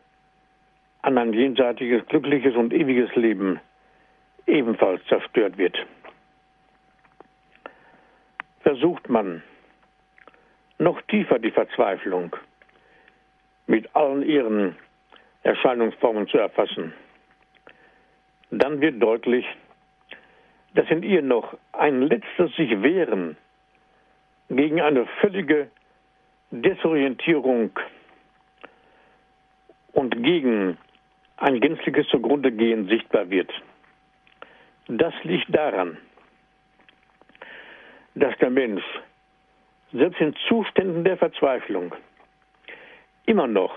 an 1.03 1.19
ein 1.19 1.33
jenseitiges, 1.33 2.07
glückliches 2.07 2.55
und 2.55 2.73
ewiges 2.73 3.15
Leben 3.17 3.61
ebenfalls 4.47 5.05
zerstört 5.07 5.59
wird. 5.59 5.77
Versucht 8.61 9.09
man 9.09 9.43
noch 10.79 11.01
tiefer 11.03 11.39
die 11.39 11.51
Verzweiflung 11.51 12.35
mit 13.67 13.95
allen 13.95 14.23
ihren 14.23 14.77
Erscheinungsformen 15.43 16.29
zu 16.29 16.39
erfassen, 16.39 16.93
dann 18.51 18.81
wird 18.81 19.03
deutlich, 19.03 19.47
dass 20.75 20.89
in 20.91 21.03
ihr 21.03 21.23
noch 21.23 21.57
ein 21.73 22.03
letztes 22.03 22.55
sich 22.57 22.83
wehren 22.83 23.37
gegen 24.49 24.81
eine 24.81 25.07
völlige 25.21 25.71
Desorientierung 26.51 27.71
und 29.93 30.23
gegen 30.23 30.77
ein 31.39 31.61
gänzliches 31.61 32.07
Zugrundegehen 32.09 32.89
sichtbar 32.89 33.29
wird. 33.31 33.51
Das 34.89 35.15
liegt 35.23 35.55
daran, 35.55 35.97
dass 38.15 38.37
der 38.39 38.51
Mensch 38.51 38.85
selbst 39.93 40.21
in 40.21 40.35
Zuständen 40.49 41.05
der 41.05 41.17
Verzweiflung 41.17 41.95
immer 43.33 43.47
noch 43.47 43.73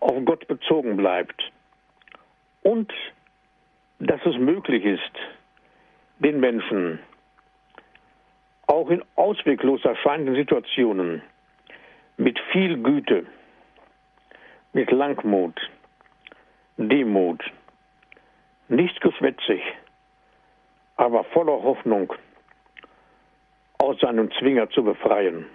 auf 0.00 0.16
Gott 0.24 0.48
bezogen 0.48 0.96
bleibt 0.96 1.40
und 2.62 2.92
dass 4.00 4.20
es 4.26 4.36
möglich 4.36 4.84
ist, 4.84 5.14
den 6.18 6.40
Menschen 6.40 6.98
auch 8.66 8.90
in 8.90 9.04
ausweglos 9.14 9.84
erscheinenden 9.84 10.34
Situationen 10.34 11.22
mit 12.16 12.40
viel 12.50 12.82
Güte, 12.82 13.24
mit 14.72 14.90
Langmut, 14.90 15.56
Demut, 16.76 17.44
nicht 18.66 19.00
geschwätzig, 19.00 19.62
aber 20.96 21.22
voller 21.22 21.62
Hoffnung 21.62 22.12
aus 23.78 24.00
seinem 24.00 24.28
Zwinger 24.32 24.68
zu 24.70 24.82
befreien. 24.82 25.46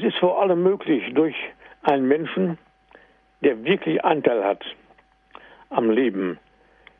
Es 0.00 0.06
ist 0.06 0.16
vor 0.16 0.40
allem 0.40 0.62
möglich 0.62 1.12
durch 1.12 1.36
einen 1.82 2.08
Menschen, 2.08 2.56
der 3.42 3.62
wirklich 3.64 4.02
Anteil 4.02 4.42
hat 4.42 4.64
am 5.68 5.90
Leben 5.90 6.38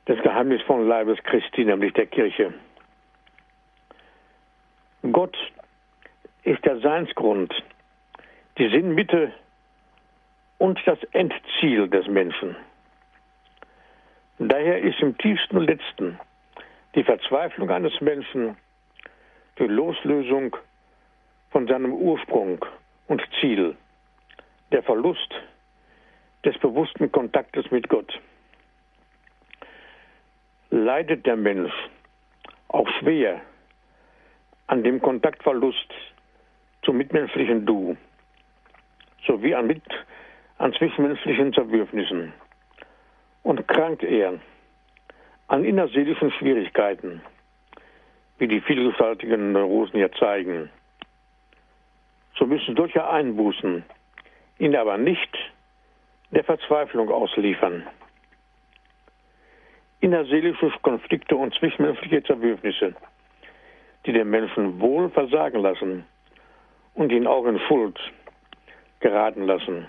des 0.06 0.20
geheimnisvollen 0.22 0.86
Leibes 0.86 1.18
Christi, 1.22 1.64
nämlich 1.64 1.94
der 1.94 2.04
Kirche. 2.04 2.52
Gott 5.12 5.34
ist 6.42 6.62
der 6.66 6.78
Seinsgrund, 6.80 7.54
die 8.58 8.68
Sinnmitte 8.68 9.32
und 10.58 10.78
das 10.84 10.98
Endziel 11.12 11.88
des 11.88 12.06
Menschen. 12.06 12.54
Daher 14.38 14.78
ist 14.82 15.00
im 15.00 15.16
tiefsten 15.16 15.56
und 15.56 15.68
letzten 15.68 16.20
die 16.94 17.04
Verzweiflung 17.04 17.70
eines 17.70 17.98
Menschen 18.02 18.58
die 19.58 19.68
Loslösung 19.68 20.54
von 21.50 21.66
seinem 21.66 21.94
Ursprung 21.94 22.62
und 23.10 23.20
Ziel, 23.40 23.76
der 24.70 24.84
Verlust 24.84 25.34
des 26.44 26.56
bewussten 26.58 27.10
Kontaktes 27.10 27.68
mit 27.72 27.88
Gott. 27.88 28.20
Leidet 30.70 31.26
der 31.26 31.34
Mensch 31.34 31.72
auch 32.68 32.88
schwer 33.00 33.40
an 34.68 34.84
dem 34.84 35.02
Kontaktverlust 35.02 35.92
zum 36.82 36.98
mitmenschlichen 36.98 37.66
Du 37.66 37.96
sowie 39.26 39.56
an, 39.56 39.66
mit, 39.66 39.82
an 40.58 40.72
zwischenmenschlichen 40.74 41.52
Zerwürfnissen? 41.52 42.32
Und 43.42 43.66
krankt 43.66 44.04
er 44.04 44.38
an 45.48 45.64
innerseelischen 45.64 46.30
Schwierigkeiten, 46.30 47.22
wie 48.38 48.46
die 48.46 48.60
vielgestaltigen 48.60 49.50
Neurosen 49.50 49.98
ja 49.98 50.12
zeigen, 50.12 50.70
so 52.40 52.46
müssen 52.46 52.74
solche 52.74 53.06
Einbußen 53.06 53.84
ihn 54.58 54.74
aber 54.74 54.96
nicht 54.96 55.38
der 56.30 56.42
Verzweiflung 56.42 57.10
ausliefern. 57.10 57.86
Innerseelische 60.00 60.72
Konflikte 60.80 61.36
und 61.36 61.54
zwischenmenschliche 61.54 62.22
Zerwürfnisse, 62.22 62.94
die 64.06 64.12
den 64.12 64.30
Menschen 64.30 64.80
wohl 64.80 65.10
versagen 65.10 65.60
lassen 65.60 66.06
und 66.94 67.12
ihn 67.12 67.26
auch 67.26 67.44
in 67.44 67.60
Schuld 67.60 67.98
geraten 69.00 69.42
lassen, 69.42 69.86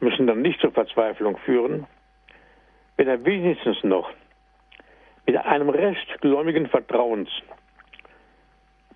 müssen 0.00 0.26
dann 0.26 0.42
nicht 0.42 0.60
zur 0.60 0.72
Verzweiflung 0.72 1.36
führen, 1.38 1.86
wenn 2.96 3.06
er 3.06 3.24
wenigstens 3.24 3.82
noch 3.84 4.10
mit 5.24 5.36
einem 5.36 5.68
Rest 5.68 6.20
gläubigen 6.20 6.66
Vertrauens 6.66 7.30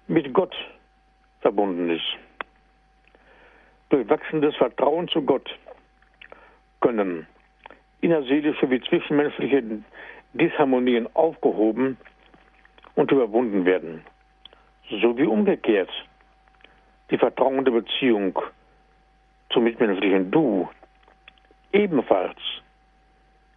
mit 0.08 0.32
Gott 0.34 0.54
verbunden 1.40 1.90
ist. 1.90 2.27
Durch 3.90 4.08
wachsendes 4.08 4.54
Vertrauen 4.56 5.08
zu 5.08 5.22
Gott 5.22 5.58
können 6.80 7.26
innerseelische 8.00 8.70
wie 8.70 8.80
zwischenmenschliche 8.80 9.62
Disharmonien 10.34 11.08
aufgehoben 11.14 11.96
und 12.94 13.10
überwunden 13.10 13.64
werden, 13.64 14.04
so 14.90 15.16
wie 15.16 15.24
umgekehrt 15.24 15.90
die 17.10 17.18
vertrauende 17.18 17.70
Beziehung 17.70 18.38
zum 19.50 19.64
mitmenschlichen 19.64 20.30
Du 20.30 20.68
ebenfalls 21.72 22.38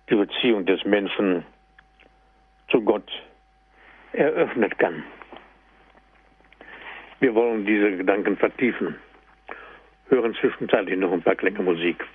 die 0.10 0.16
Beziehung 0.16 0.66
des 0.66 0.84
Menschen 0.86 1.46
zu 2.70 2.82
Gott 2.82 3.10
eröffnet 4.14 4.78
kann. 4.80 5.04
Wir 7.20 7.36
wollen 7.36 7.66
diese 7.66 7.98
Gedanken 7.98 8.38
vertiefen. 8.38 8.96
Hören 10.12 10.36
zwischenzeitlich 10.36 11.00
noch 11.00 11.14
ein 11.14 11.22
paar 11.22 11.36
Klänge 11.36 11.64
Musik. 11.64 12.06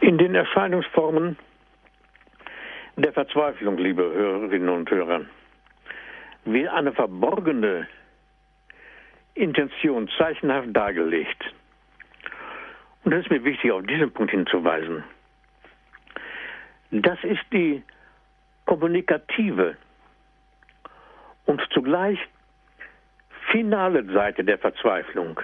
In 0.00 0.16
den 0.16 0.34
Erscheinungsformen 0.34 1.36
der 2.96 3.12
Verzweiflung, 3.12 3.76
liebe 3.76 4.02
Hörerinnen 4.02 4.70
und 4.70 4.90
Hörer, 4.90 5.26
wie 6.46 6.66
eine 6.66 6.92
verborgene 6.92 7.86
Intention 9.34 10.08
zeichenhaft 10.18 10.68
dargelegt. 10.72 11.42
Und 13.04 13.12
das 13.12 13.24
ist 13.24 13.30
mir 13.30 13.44
wichtig, 13.44 13.72
auf 13.72 13.86
diesen 13.86 14.12
Punkt 14.12 14.30
hinzuweisen. 14.30 15.04
Das 16.90 17.22
ist 17.22 17.44
die 17.52 17.82
kommunikative 18.66 19.76
und 21.46 21.60
zugleich 21.72 22.18
finale 23.50 24.04
Seite 24.12 24.44
der 24.44 24.58
Verzweiflung, 24.58 25.40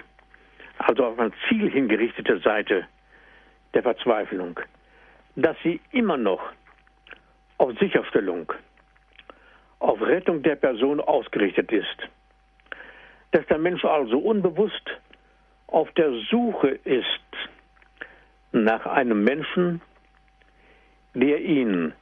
also 0.77 1.05
auf 1.05 1.19
ein 1.19 1.33
Ziel 1.47 1.69
hingerichtete 1.69 2.39
Seite 2.39 2.87
der 3.73 3.83
Verzweiflung, 3.83 4.59
dass 5.35 5.57
sie 5.63 5.79
immer 5.91 6.17
noch 6.17 6.41
auf 7.57 7.77
Sicherstellung, 7.79 8.51
auf 9.79 10.01
Rettung 10.01 10.41
der 10.43 10.55
Person 10.55 10.99
ausgerichtet 11.01 11.71
ist. 11.71 12.07
Dass 13.31 13.45
der 13.47 13.57
Mensch 13.57 13.83
also 13.83 14.17
unbewusst 14.19 14.89
auf 15.67 15.91
der 15.93 16.11
Suche 16.29 16.69
ist 16.83 17.05
nach 18.51 18.85
einem 18.85 19.23
Menschen, 19.23 19.81
der 21.13 21.41
ihn 21.41 21.93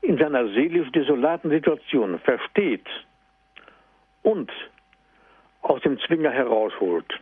in 0.00 0.16
seiner 0.16 0.48
seelisch 0.48 0.90
desolaten 0.92 1.50
Situation 1.50 2.18
versteht 2.20 2.86
und 4.22 4.50
aus 5.62 5.82
dem 5.82 5.98
Zwinger 6.00 6.30
herausholt, 6.30 7.20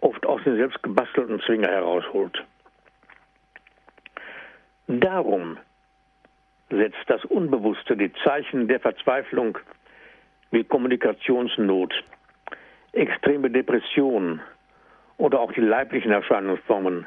oft 0.00 0.24
aus 0.26 0.42
dem 0.44 0.56
selbst 0.56 0.82
gebastelten 0.82 1.40
Zwinger 1.40 1.68
herausholt. 1.68 2.44
Darum 4.86 5.58
setzt 6.70 7.04
das 7.06 7.24
Unbewusste 7.26 7.96
die 7.96 8.12
Zeichen 8.24 8.68
der 8.68 8.80
Verzweiflung 8.80 9.58
wie 10.50 10.64
Kommunikationsnot, 10.64 11.92
extreme 12.92 13.50
Depression 13.50 14.40
oder 15.18 15.40
auch 15.40 15.52
die 15.52 15.60
leiblichen 15.60 16.12
Erscheinungsformen, 16.12 17.06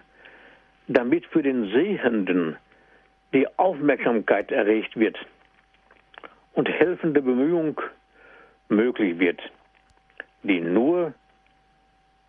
damit 0.87 1.25
für 1.27 1.41
den 1.41 1.71
Sehenden 1.71 2.57
die 3.33 3.47
Aufmerksamkeit 3.57 4.51
erregt 4.51 4.99
wird 4.99 5.17
und 6.53 6.69
helfende 6.69 7.21
Bemühung 7.21 7.79
möglich 8.69 9.17
wird, 9.19 9.41
die 10.43 10.59
nur 10.59 11.13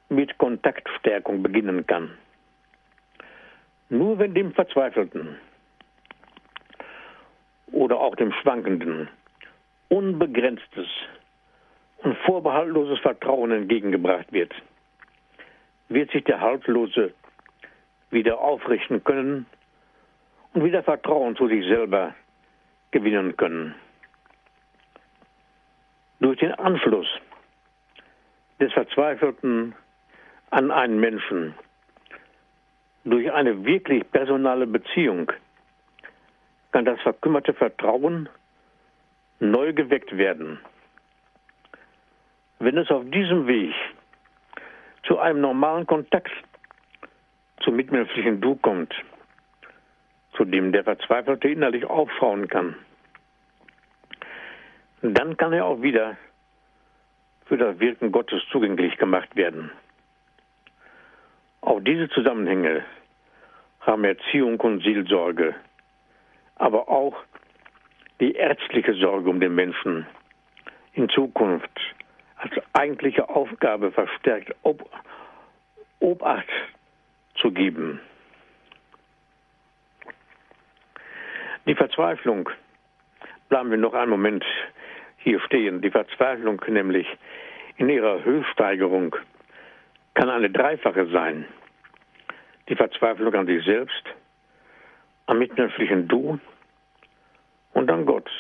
mit 0.09 0.37
Kontaktstärkung 0.39 1.43
beginnen 1.43 1.87
kann. 1.87 2.11
Nur 3.89 4.19
wenn 4.19 4.35
dem 4.35 4.53
Verzweifelten 4.53 5.37
oder 7.73 7.99
auch 7.99 8.15
dem 8.17 8.33
Schwankenden 8.33 9.09
unbegrenztes 9.93 10.89
und 11.99 12.17
vorbehaltloses 12.25 12.99
Vertrauen 13.01 13.51
entgegengebracht 13.51 14.33
wird, 14.33 14.55
wird 15.91 16.11
sich 16.11 16.25
der 16.25 16.41
Haltlose 16.41 17.13
wieder 18.11 18.41
aufrichten 18.41 19.05
können 19.05 19.45
und 20.55 20.65
wieder 20.65 20.83
Vertrauen 20.83 21.37
zu 21.37 21.47
sich 21.47 21.67
selber 21.67 22.15
gewinnen 22.91 23.37
können. 23.37 23.75
Durch 26.21 26.39
den 26.39 26.53
Anschluss 26.53 27.09
des 28.61 28.73
Verzweifelten 28.73 29.75
an 30.51 30.71
einen 30.71 31.01
Menschen, 31.01 31.55
durch 33.05 33.31
eine 33.31 33.63
wirklich 33.67 34.11
personale 34.11 34.67
Beziehung, 34.67 35.31
kann 36.71 36.87
das 36.87 37.01
verkümmerte 37.03 37.53
Vertrauen 37.53 38.31
neu 39.43 39.73
geweckt 39.73 40.17
werden. 40.17 40.59
Wenn 42.59 42.79
es 42.79 42.91
auf 42.91 43.05
diesem 43.11 43.47
Weg 43.47 43.75
zu 45.05 45.19
einem 45.19 45.41
normalen 45.41 45.87
Kontakt 45.87 46.31
zum 47.61 47.77
mitmenschlichen 47.77 48.41
Du 48.41 48.55
kommt, 48.57 48.95
zu 50.37 50.45
dem 50.45 50.73
der 50.73 50.85
Verzweifelte 50.85 51.49
innerlich 51.49 51.85
aufschauen 51.85 52.49
kann, 52.49 52.77
dann 55.03 55.37
kann 55.37 55.53
er 55.53 55.67
auch 55.67 55.83
wieder 55.83 56.17
für 57.47 57.57
das 57.57 57.79
Wirken 57.81 58.13
Gottes 58.13 58.43
zugänglich 58.51 58.97
gemacht 58.97 59.35
werden. 59.35 59.71
Auch 61.61 61.81
diese 61.81 62.09
Zusammenhänge 62.11 62.85
haben 63.81 64.05
Erziehung 64.05 64.61
und 64.61 64.83
Seelsorge 64.83 65.55
aber 66.63 66.89
auch 66.89 67.17
die 68.23 68.37
ärztliche 68.37 68.95
Sorge 68.95 69.29
um 69.29 69.41
den 69.41 69.53
Menschen 69.53 70.07
in 70.93 71.09
Zukunft 71.09 71.81
als 72.37 72.53
eigentliche 72.73 73.29
Aufgabe 73.29 73.91
verstärkt 73.91 74.55
Ob 74.63 74.89
Obacht 75.99 76.47
zu 77.41 77.51
geben. 77.51 78.01
Die 81.67 81.75
Verzweiflung, 81.75 82.49
bleiben 83.49 83.73
wir 83.73 83.79
noch 83.79 83.95
einen 83.95 84.11
Moment 84.11 84.45
hier 85.19 85.41
stehen, 85.41 85.83
die 85.83 85.91
Verzweiflung 85.91 86.63
nämlich 86.69 87.09
in 87.77 87.89
ihrer 87.89 88.23
Höchststeigerung 88.23 89.17
kann 90.15 90.31
eine 90.31 90.51
dreifache 90.51 91.07
sein. 91.07 91.45
Die 92.69 92.77
Verzweiflung 92.77 93.35
an 93.35 93.47
sich 93.47 93.65
selbst, 93.65 94.05
am 95.27 95.41
mitmenschlichen 95.41 96.07
Du 96.07 96.39
und 97.83 97.91
an 97.91 98.07
Gott. 98.07 98.31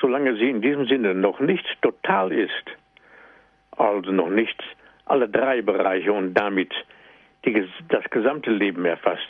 Solange 0.00 0.36
sie 0.36 0.48
in 0.50 0.60
diesem 0.62 0.86
Sinne 0.86 1.14
noch 1.14 1.40
nicht 1.40 1.66
total 1.82 2.32
ist, 2.32 2.66
also 3.72 4.12
noch 4.12 4.30
nicht 4.30 4.62
alle 5.06 5.28
drei 5.28 5.62
Bereiche 5.62 6.12
und 6.12 6.34
damit 6.34 6.72
die, 7.44 7.68
das 7.88 8.04
gesamte 8.10 8.50
Leben 8.50 8.84
erfasst, 8.84 9.28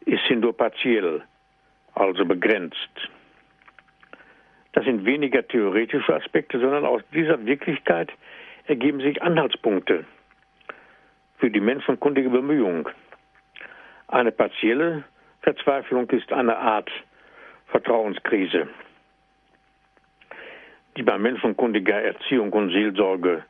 ist 0.00 0.22
sie 0.28 0.36
nur 0.36 0.56
partiell, 0.56 1.22
also 1.94 2.24
begrenzt. 2.24 2.94
Das 4.72 4.84
sind 4.84 5.06
weniger 5.06 5.46
theoretische 5.46 6.14
Aspekte, 6.14 6.60
sondern 6.60 6.84
aus 6.84 7.02
dieser 7.12 7.44
Wirklichkeit 7.46 8.12
ergeben 8.66 9.00
sich 9.00 9.22
Anhaltspunkte 9.22 10.04
für 11.38 11.50
die 11.50 11.60
menschenkundige 11.60 12.28
Bemühung. 12.28 12.88
Eine 14.08 14.32
partielle 14.32 15.04
Verzweiflung 15.46 16.10
ist 16.10 16.32
eine 16.32 16.56
Art 16.58 16.90
Vertrauenskrise, 17.68 18.68
die 20.96 21.04
bei 21.04 21.16
menschenkundiger 21.18 22.02
Erziehung 22.02 22.52
und 22.52 22.70
Seelsorge 22.70 23.44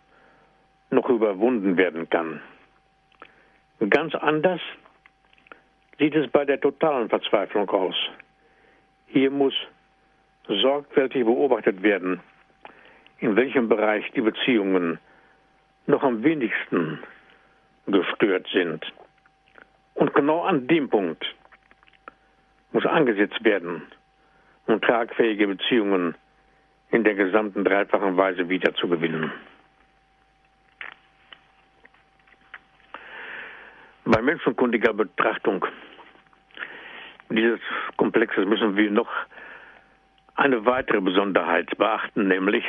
noch 0.90 1.08
überwunden 1.08 1.78
werden 1.78 2.10
kann. 2.10 2.42
Ganz 3.88 4.14
anders 4.14 4.60
sieht 5.98 6.14
es 6.14 6.30
bei 6.30 6.44
der 6.44 6.60
totalen 6.60 7.08
Verzweiflung 7.08 7.70
aus. 7.70 7.96
Hier 9.06 9.30
muss 9.30 9.54
sorgfältig 10.48 11.24
beobachtet 11.24 11.82
werden, 11.82 12.20
in 13.20 13.36
welchem 13.36 13.70
Bereich 13.70 14.04
die 14.12 14.20
Beziehungen 14.20 14.98
noch 15.86 16.02
am 16.02 16.22
wenigsten 16.22 17.02
gestört 17.86 18.46
sind. 18.52 18.84
Und 19.94 20.12
genau 20.12 20.42
an 20.42 20.66
dem 20.66 20.90
Punkt 20.90 21.24
muss 22.72 22.86
angesetzt 22.86 23.42
werden, 23.44 23.82
um 24.66 24.80
tragfähige 24.80 25.46
Beziehungen 25.46 26.14
in 26.90 27.04
der 27.04 27.14
gesamten 27.14 27.64
dreifachen 27.64 28.16
Weise 28.16 28.48
wiederzugewinnen. 28.48 29.32
Bei 34.04 34.22
menschenkundiger 34.22 34.92
Betrachtung 34.92 35.66
dieses 37.28 37.60
Komplexes 37.96 38.46
müssen 38.46 38.76
wir 38.76 38.90
noch 38.90 39.10
eine 40.36 40.64
weitere 40.64 41.00
Besonderheit 41.00 41.76
beachten, 41.76 42.28
nämlich, 42.28 42.64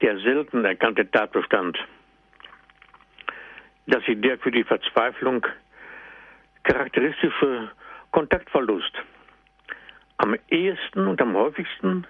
der 0.00 0.18
selten 0.18 0.64
erkannte 0.64 1.10
Tatbestand, 1.10 1.78
dass 3.86 4.04
sie 4.04 4.16
der 4.16 4.38
für 4.38 4.50
die 4.50 4.64
Verzweiflung 4.64 5.46
charakteristische 6.64 7.70
Kontaktverlust 8.10 8.92
am 10.18 10.36
ehesten 10.48 11.06
und 11.06 11.20
am 11.22 11.34
häufigsten 11.36 12.06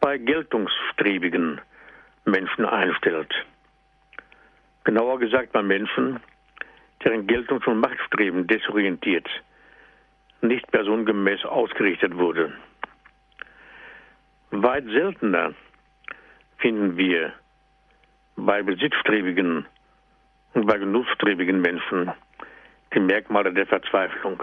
bei 0.00 0.18
geltungsstrebigen 0.18 1.60
Menschen 2.24 2.64
einstellt. 2.64 3.32
Genauer 4.84 5.18
gesagt 5.18 5.52
bei 5.52 5.62
Menschen, 5.62 6.20
deren 7.02 7.26
Geltungs- 7.26 7.66
und 7.66 7.80
Machtstreben 7.80 8.46
desorientiert, 8.46 9.28
nicht 10.40 10.70
personengemäß 10.70 11.44
ausgerichtet 11.44 12.16
wurde. 12.16 12.52
Weit 14.50 14.84
seltener 14.84 15.54
finden 16.58 16.96
wir 16.96 17.32
bei 18.36 18.62
besitzstrebigen 18.62 19.66
und 20.54 20.66
bei 20.66 20.78
genussstrebigen 20.78 21.60
Menschen 21.60 22.12
die 22.94 23.00
Merkmale 23.00 23.52
der 23.52 23.66
Verzweiflung. 23.66 24.42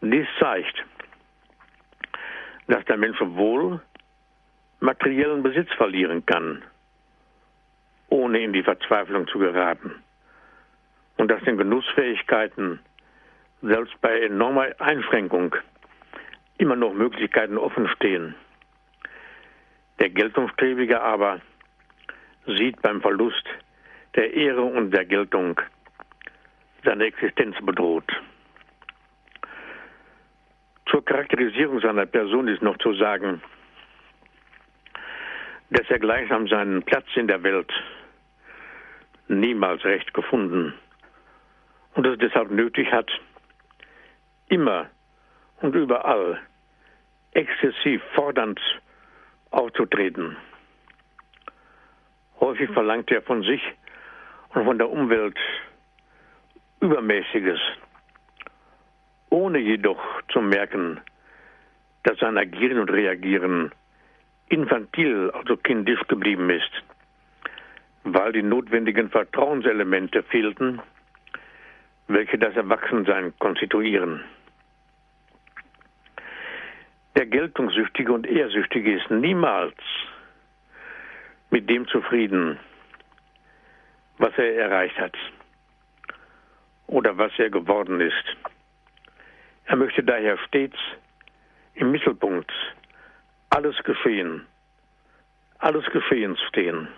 Dies 0.00 0.26
zeigt, 0.38 0.84
dass 2.66 2.84
der 2.84 2.96
Mensch 2.96 3.18
wohl 3.20 3.80
materiellen 4.80 5.42
Besitz 5.42 5.72
verlieren 5.74 6.24
kann, 6.24 6.62
ohne 8.08 8.40
in 8.40 8.52
die 8.52 8.62
Verzweiflung 8.62 9.26
zu 9.28 9.38
geraten. 9.38 10.02
Und 11.16 11.28
dass 11.30 11.42
den 11.42 11.56
Genussfähigkeiten 11.56 12.78
selbst 13.60 14.00
bei 14.00 14.20
enormer 14.20 14.68
Einschränkung 14.78 15.56
immer 16.58 16.76
noch 16.76 16.92
Möglichkeiten 16.92 17.58
offen 17.58 17.88
stehen. 17.88 18.34
Der 19.98 20.10
Geltungsstrebige 20.10 21.00
aber 21.00 21.40
sieht 22.46 22.80
beim 22.82 23.00
Verlust 23.00 23.44
der 24.14 24.32
Ehre 24.32 24.62
und 24.62 24.92
der 24.92 25.04
Geltung 25.04 25.60
seine 26.88 27.04
Existenz 27.04 27.54
bedroht. 27.60 28.10
Zur 30.86 31.04
Charakterisierung 31.04 31.80
seiner 31.80 32.06
Person 32.06 32.48
ist 32.48 32.62
noch 32.62 32.78
zu 32.78 32.94
sagen, 32.94 33.42
dass 35.68 35.88
er 35.90 35.98
gleichsam 35.98 36.48
seinen 36.48 36.82
Platz 36.82 37.04
in 37.14 37.28
der 37.28 37.42
Welt 37.42 37.70
niemals 39.28 39.84
recht 39.84 40.14
gefunden 40.14 40.72
und 41.94 42.06
es 42.06 42.18
deshalb 42.18 42.50
nötig 42.50 42.90
hat, 42.90 43.10
immer 44.48 44.88
und 45.60 45.74
überall 45.74 46.40
exzessiv 47.32 48.02
fordernd 48.14 48.58
aufzutreten. 49.50 50.38
Häufig 52.40 52.70
verlangt 52.70 53.10
er 53.10 53.20
von 53.20 53.42
sich 53.42 53.60
und 54.54 54.64
von 54.64 54.78
der 54.78 54.88
Umwelt 54.88 55.36
Übermäßiges, 56.80 57.58
ohne 59.30 59.58
jedoch 59.58 60.00
zu 60.32 60.40
merken, 60.40 61.00
dass 62.04 62.18
sein 62.18 62.38
Agieren 62.38 62.78
und 62.78 62.90
Reagieren 62.90 63.72
infantil, 64.48 65.30
also 65.32 65.56
kindisch 65.56 66.00
geblieben 66.08 66.48
ist, 66.50 66.70
weil 68.04 68.32
die 68.32 68.42
notwendigen 68.42 69.10
Vertrauenselemente 69.10 70.22
fehlten, 70.22 70.80
welche 72.06 72.38
das 72.38 72.54
Erwachsensein 72.54 73.34
konstituieren. 73.38 74.24
Der 77.16 77.26
Geltungssüchtige 77.26 78.12
und 78.12 78.26
Ehrsüchtige 78.26 78.94
ist 78.94 79.10
niemals 79.10 79.74
mit 81.50 81.68
dem 81.68 81.88
zufrieden, 81.88 82.58
was 84.18 84.32
er 84.38 84.54
erreicht 84.54 84.98
hat 84.98 85.16
oder 86.88 87.16
was 87.16 87.32
er 87.38 87.50
geworden 87.50 88.00
ist. 88.00 88.36
Er 89.66 89.76
möchte 89.76 90.02
daher 90.02 90.36
stets 90.38 90.76
im 91.74 91.92
Mittelpunkt 91.92 92.50
alles 93.50 93.76
Geschehen, 93.84 94.46
alles 95.58 95.84
Geschehen 95.92 96.36
stehen. 96.48 96.88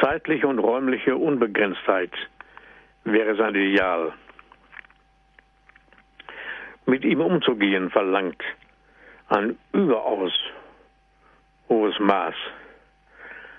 Zeitliche 0.00 0.48
und 0.48 0.58
räumliche 0.58 1.16
Unbegrenztheit 1.16 2.12
wäre 3.04 3.36
sein 3.36 3.54
Ideal. 3.54 4.12
Mit 6.86 7.04
ihm 7.04 7.20
umzugehen 7.20 7.90
verlangt 7.90 8.42
ein 9.28 9.58
überaus 9.72 10.32
hohes 11.68 11.98
Maß 12.00 12.34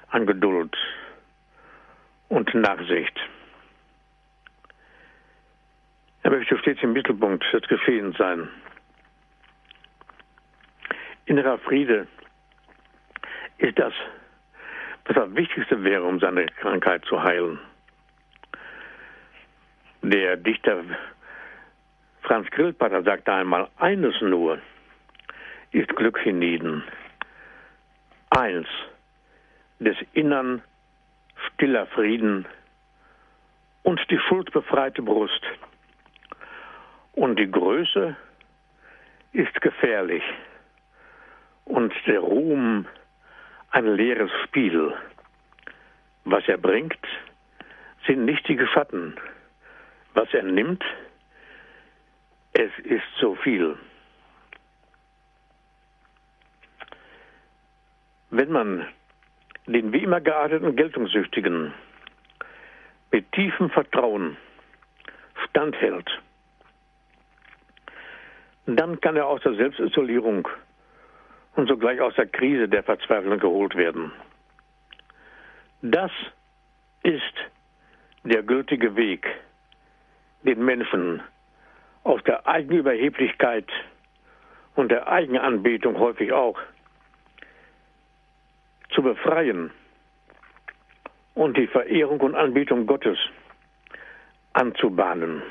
an 0.10 0.26
Geduld 0.26 0.76
und 2.30 2.54
Nachsicht. 2.56 3.18
Er 6.24 6.32
möchte 6.32 6.58
stets 6.60 6.82
im 6.84 6.94
Mittelpunkt 6.94 7.44
des 7.52 7.68
Geschehens 7.68 8.18
sein. 8.18 8.50
Innerer 11.26 11.58
Friede 11.60 12.08
ist 13.58 13.78
das, 13.80 13.94
was 15.06 15.18
am 15.18 15.36
wichtigste 15.36 15.84
wäre, 15.84 16.04
um 16.04 16.20
seine 16.20 16.46
Krankheit 16.46 17.06
zu 17.06 17.22
heilen. 17.24 17.60
Der 20.04 20.38
Dichter 20.38 20.84
Franz 22.22 22.50
Grillparter 22.52 23.04
sagte 23.04 23.34
einmal, 23.34 23.70
eines 23.78 24.20
nur 24.22 24.60
ist 25.72 25.96
Glück 25.96 26.20
hienieden. 26.20 26.84
Eins, 28.30 28.68
des 29.80 29.98
Innern 30.14 30.62
stiller 31.48 31.88
Frieden 31.88 32.46
und 33.84 34.00
die 34.10 34.20
schuldbefreite 34.20 35.02
Brust. 35.02 35.42
Und 37.14 37.38
die 37.38 37.50
Größe 37.50 38.16
ist 39.34 39.62
gefährlich 39.62 40.24
und 41.66 41.94
der 42.06 42.20
Ruhm 42.20 42.86
ein 43.72 43.96
leeres 43.96 44.32
Spiel. 44.44 44.94
Was 46.24 46.48
er 46.48 46.58
bringt, 46.58 46.98
sind 48.06 48.26
nichtige 48.26 48.68
Schatten. 48.68 49.16
Was 50.14 50.34
er 50.34 50.44
nimmt, 50.44 50.84
es 52.54 52.72
ist 52.84 53.04
so 53.20 53.36
viel. 53.36 53.78
Wenn 58.30 58.52
man 58.52 58.88
den 59.68 59.94
wie 59.94 60.04
immer 60.04 60.22
gearteten 60.22 60.76
Geltungssüchtigen 60.76 61.74
mit 63.12 63.32
tiefem 63.32 63.70
Vertrauen 63.70 64.38
standhält, 65.50 66.10
dann 68.66 69.00
kann 69.02 69.16
er 69.16 69.28
aus 69.28 69.42
der 69.42 69.56
Selbstisolierung 69.56 70.48
und 71.56 71.68
sogleich 71.68 72.00
aus 72.00 72.16
der 72.16 72.28
Krise 72.28 72.68
der 72.68 72.84
Verzweiflung 72.84 73.40
geholt 73.40 73.76
werden. 73.76 74.12
Das 75.82 76.12
ist 77.04 77.34
der 78.24 78.44
gültige 78.44 78.96
Weg, 78.96 79.28
den 80.44 80.64
Menschen 80.64 81.22
aus 82.04 82.24
der 82.24 82.48
Eigenüberheblichkeit 82.48 83.68
und 84.76 84.90
der 84.90 85.08
Eigenanbetung 85.08 85.98
häufig 85.98 86.32
auch 86.32 86.60
zu 88.92 89.02
befreien 89.02 89.72
und 91.34 91.58
die 91.58 91.68
Verehrung 91.68 92.20
und 92.22 92.36
Anbetung 92.36 92.86
Gottes 92.86 93.18
anzubahnen. 94.54 95.42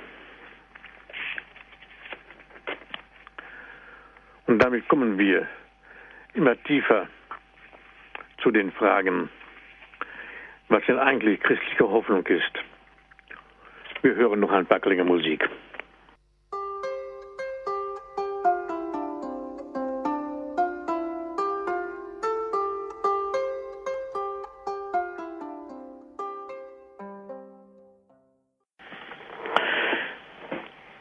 Und 4.51 4.59
damit 4.59 4.89
kommen 4.89 5.17
wir 5.17 5.47
immer 6.35 6.61
tiefer 6.65 7.07
zu 8.43 8.51
den 8.51 8.73
Fragen, 8.73 9.31
was 10.69 10.85
denn 10.87 10.99
eigentlich 10.99 11.39
christliche 11.39 11.89
Hoffnung 11.89 12.27
ist. 12.27 12.51
Wir 14.03 14.17
hören 14.17 14.41
noch 14.41 14.51
ein 14.51 14.67
paar 14.67 14.81
Klänge 14.81 15.05
Musik. 15.05 15.49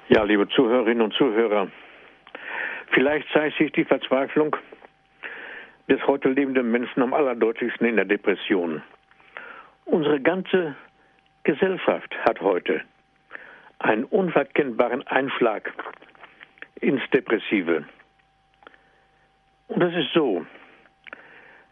Ja, 0.10 0.22
liebe 0.22 0.48
Zuhörerinnen 0.50 1.02
und 1.02 1.14
Zuhörer, 1.16 1.72
Vielleicht 3.00 3.32
zeigt 3.32 3.58
sich 3.58 3.72
die 3.72 3.86
Verzweiflung 3.86 4.58
des 5.88 6.06
heute 6.06 6.28
lebenden 6.28 6.70
Menschen 6.70 7.02
am 7.02 7.14
allerdeutlichsten 7.14 7.88
in 7.88 7.96
der 7.96 8.04
Depression. 8.04 8.84
Unsere 9.86 10.20
ganze 10.20 10.76
Gesellschaft 11.44 12.14
hat 12.26 12.42
heute 12.42 12.82
einen 13.78 14.04
unverkennbaren 14.04 15.08
Einschlag 15.08 15.72
ins 16.82 17.02
Depressive. 17.12 17.86
Und 19.70 19.82
es 19.82 19.96
ist 19.96 20.12
so, 20.14 20.46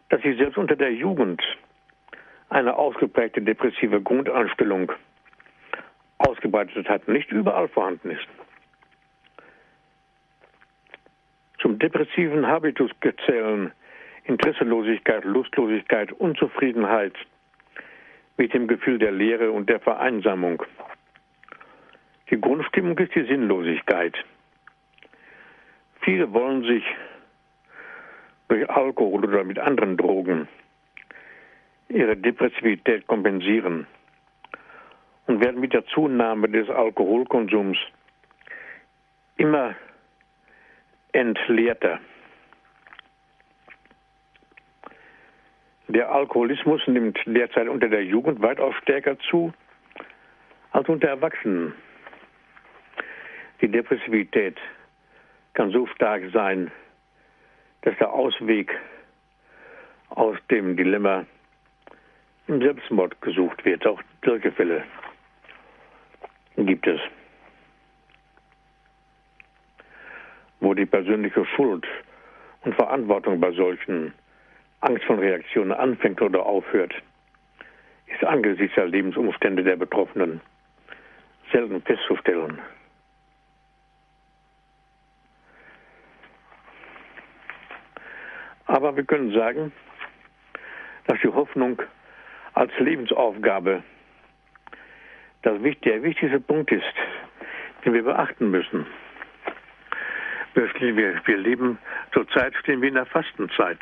dass 0.08 0.22
sich 0.22 0.38
selbst 0.38 0.56
unter 0.56 0.76
der 0.76 0.94
Jugend 0.94 1.42
eine 2.48 2.74
ausgeprägte 2.74 3.42
depressive 3.42 4.00
Grundeinstellung 4.00 4.92
ausgebreitet 6.16 6.88
hat, 6.88 7.06
nicht 7.06 7.30
überall 7.30 7.68
vorhanden 7.68 8.12
ist. 8.12 8.26
Zum 11.60 11.67
depressiven 11.78 12.46
Habitus 12.46 12.90
gezählen 13.00 13.72
Interesselosigkeit, 14.24 15.24
Lustlosigkeit, 15.24 16.12
Unzufriedenheit 16.12 17.14
mit 18.36 18.52
dem 18.52 18.68
Gefühl 18.68 18.98
der 18.98 19.12
Leere 19.12 19.50
und 19.50 19.68
der 19.68 19.80
Vereinsamung. 19.80 20.62
Die 22.30 22.40
Grundstimmung 22.40 22.98
ist 22.98 23.14
die 23.14 23.24
Sinnlosigkeit. 23.24 24.14
Viele 26.02 26.32
wollen 26.32 26.62
sich 26.62 26.84
durch 28.48 28.68
Alkohol 28.68 29.24
oder 29.24 29.44
mit 29.44 29.58
anderen 29.58 29.96
Drogen 29.96 30.46
ihre 31.88 32.16
Depressivität 32.16 33.06
kompensieren 33.06 33.86
und 35.26 35.40
werden 35.40 35.60
mit 35.60 35.72
der 35.72 35.86
Zunahme 35.86 36.48
des 36.48 36.68
Alkoholkonsums 36.68 37.78
immer 39.36 39.74
entleerter. 41.12 42.00
Der 45.88 46.12
Alkoholismus 46.12 46.86
nimmt 46.86 47.18
derzeit 47.24 47.68
unter 47.68 47.88
der 47.88 48.04
Jugend 48.04 48.42
weitaus 48.42 48.74
stärker 48.82 49.18
zu 49.30 49.52
als 50.70 50.88
unter 50.88 51.08
Erwachsenen. 51.08 51.72
Die 53.60 53.68
Depressivität 53.68 54.58
kann 55.54 55.70
so 55.70 55.86
stark 55.86 56.22
sein, 56.32 56.70
dass 57.82 57.96
der 57.96 58.12
Ausweg 58.12 58.78
aus 60.10 60.36
dem 60.50 60.76
Dilemma 60.76 61.24
im 62.48 62.60
Selbstmord 62.60 63.20
gesucht 63.22 63.64
wird. 63.64 63.86
Auch 63.86 64.00
solche 64.24 64.52
Fälle 64.52 64.84
gibt 66.56 66.86
es. 66.86 67.00
Wo 70.60 70.74
die 70.74 70.86
persönliche 70.86 71.44
Schuld 71.44 71.86
und 72.62 72.74
Verantwortung 72.74 73.40
bei 73.40 73.52
solchen 73.52 74.12
Angst 74.80 75.04
von 75.04 75.18
Reaktionen 75.18 75.72
anfängt 75.72 76.20
oder 76.20 76.44
aufhört, 76.44 76.94
ist 78.06 78.24
angesichts 78.24 78.74
der 78.74 78.86
Lebensumstände 78.86 79.62
der 79.62 79.76
Betroffenen 79.76 80.40
selten 81.52 81.82
festzustellen. 81.82 82.60
Aber 88.66 88.94
wir 88.96 89.04
können 89.04 89.32
sagen, 89.32 89.72
dass 91.06 91.18
die 91.22 91.28
Hoffnung 91.28 91.80
als 92.52 92.70
Lebensaufgabe 92.78 93.82
das 95.42 95.54
der 95.62 96.02
wichtigste 96.02 96.40
Punkt 96.40 96.70
ist, 96.70 96.84
den 97.84 97.94
wir 97.94 98.02
beachten 98.02 98.50
müssen. 98.50 98.86
Wir, 100.58 101.20
wir 101.24 101.36
leben 101.36 101.78
zurzeit 102.12 102.52
stehen 102.56 102.80
wir 102.82 102.88
in 102.88 102.96
der 102.96 103.06
Fastenzeit, 103.06 103.78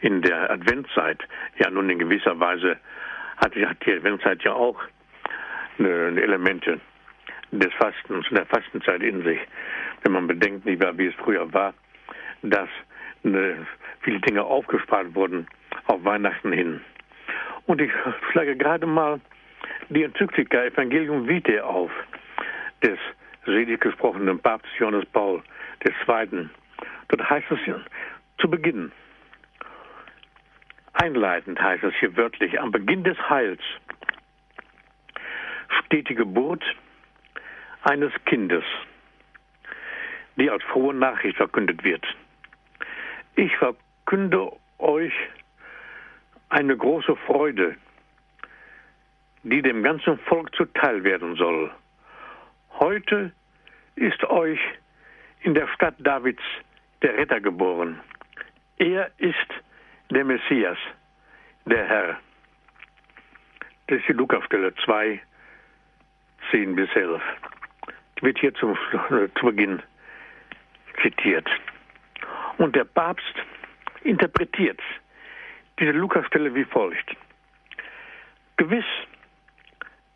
in 0.00 0.20
der 0.20 0.50
Adventzeit. 0.50 1.22
Ja, 1.58 1.70
nun 1.70 1.88
in 1.90 2.00
gewisser 2.00 2.40
Weise 2.40 2.76
hat 3.36 3.54
die, 3.54 3.64
hat 3.64 3.76
die 3.86 3.92
Adventzeit 3.92 4.42
ja 4.42 4.52
auch 4.52 4.80
eine, 5.78 6.20
Elemente 6.20 6.80
des 7.52 7.72
Fastens, 7.74 8.26
der 8.32 8.46
Fastenzeit 8.46 9.00
in 9.00 9.22
sich. 9.22 9.38
Wenn 10.02 10.10
man 10.10 10.26
bedenkt, 10.26 10.66
nicht 10.66 10.82
wie 10.98 11.06
es 11.06 11.14
früher 11.14 11.52
war, 11.52 11.72
dass 12.42 12.68
eine, 13.22 13.64
viele 14.00 14.18
Dinge 14.18 14.42
aufgespart 14.42 15.14
wurden 15.14 15.46
auf 15.86 16.04
Weihnachten 16.04 16.50
hin. 16.50 16.80
Und 17.66 17.80
ich 17.80 17.92
schlage 18.32 18.56
gerade 18.56 18.86
mal 18.86 19.20
die 19.88 20.02
Enzyklika 20.02 20.64
Evangelium 20.64 21.28
Vitae 21.28 21.60
auf, 21.60 21.92
des 22.82 22.98
selig 23.46 23.80
gesprochenen 23.80 24.40
Papstes 24.40 24.76
Johannes 24.80 25.06
Paul 25.06 25.44
II. 25.84 26.48
Dort 27.08 27.30
heißt 27.30 27.50
es 27.50 27.58
zu 28.38 28.50
Beginn, 28.50 28.92
einleitend 30.92 31.60
heißt 31.60 31.84
es 31.84 31.94
hier 32.00 32.16
wörtlich, 32.16 32.60
am 32.60 32.70
Beginn 32.70 33.04
des 33.04 33.18
Heils 33.28 33.62
steht 35.84 36.08
die 36.08 36.14
Geburt 36.14 36.64
eines 37.82 38.12
Kindes, 38.26 38.64
die 40.36 40.50
als 40.50 40.62
frohe 40.64 40.94
Nachricht 40.94 41.36
verkündet 41.36 41.82
wird. 41.84 42.04
Ich 43.36 43.56
verkünde 43.56 44.52
euch 44.78 45.12
eine 46.48 46.76
große 46.76 47.16
Freude, 47.26 47.76
die 49.42 49.62
dem 49.62 49.82
ganzen 49.82 50.18
Volk 50.20 50.54
zuteil 50.54 51.04
werden 51.04 51.36
soll. 51.36 51.70
Heute 52.78 53.32
ist 53.96 54.22
euch 54.24 54.60
in 55.40 55.54
der 55.54 55.68
Stadt 55.68 55.94
Davids 55.98 56.42
der 57.02 57.16
Retter 57.16 57.40
geboren. 57.40 58.00
Er 58.78 59.10
ist 59.18 59.36
der 60.10 60.24
Messias, 60.24 60.78
der 61.66 61.86
Herr. 61.86 62.20
Das 63.86 63.98
ist 63.98 64.08
die 64.08 64.12
Lukasstelle 64.12 64.74
2, 64.84 65.20
10 66.50 66.74
bis 66.74 66.90
11. 66.94 67.22
Die 68.18 68.22
wird 68.22 68.38
hier 68.38 68.54
zum, 68.54 68.76
zu 69.38 69.46
Beginn 69.46 69.82
zitiert. 71.02 71.48
Und 72.58 72.74
der 72.74 72.84
Papst 72.84 73.34
interpretiert 74.02 74.80
diese 75.78 75.92
Lukasstelle 75.92 76.54
wie 76.54 76.64
folgt. 76.64 77.16
Gewiss 78.56 78.84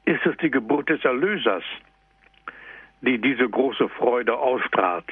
ist 0.05 0.27
es 0.27 0.37
die 0.39 0.51
Geburt 0.51 0.89
des 0.89 1.05
Erlösers, 1.05 1.63
die 3.03 3.19
diese 3.19 3.49
große 3.49 3.89
Freude 3.91 4.37
ausstrahlt. 4.37 5.07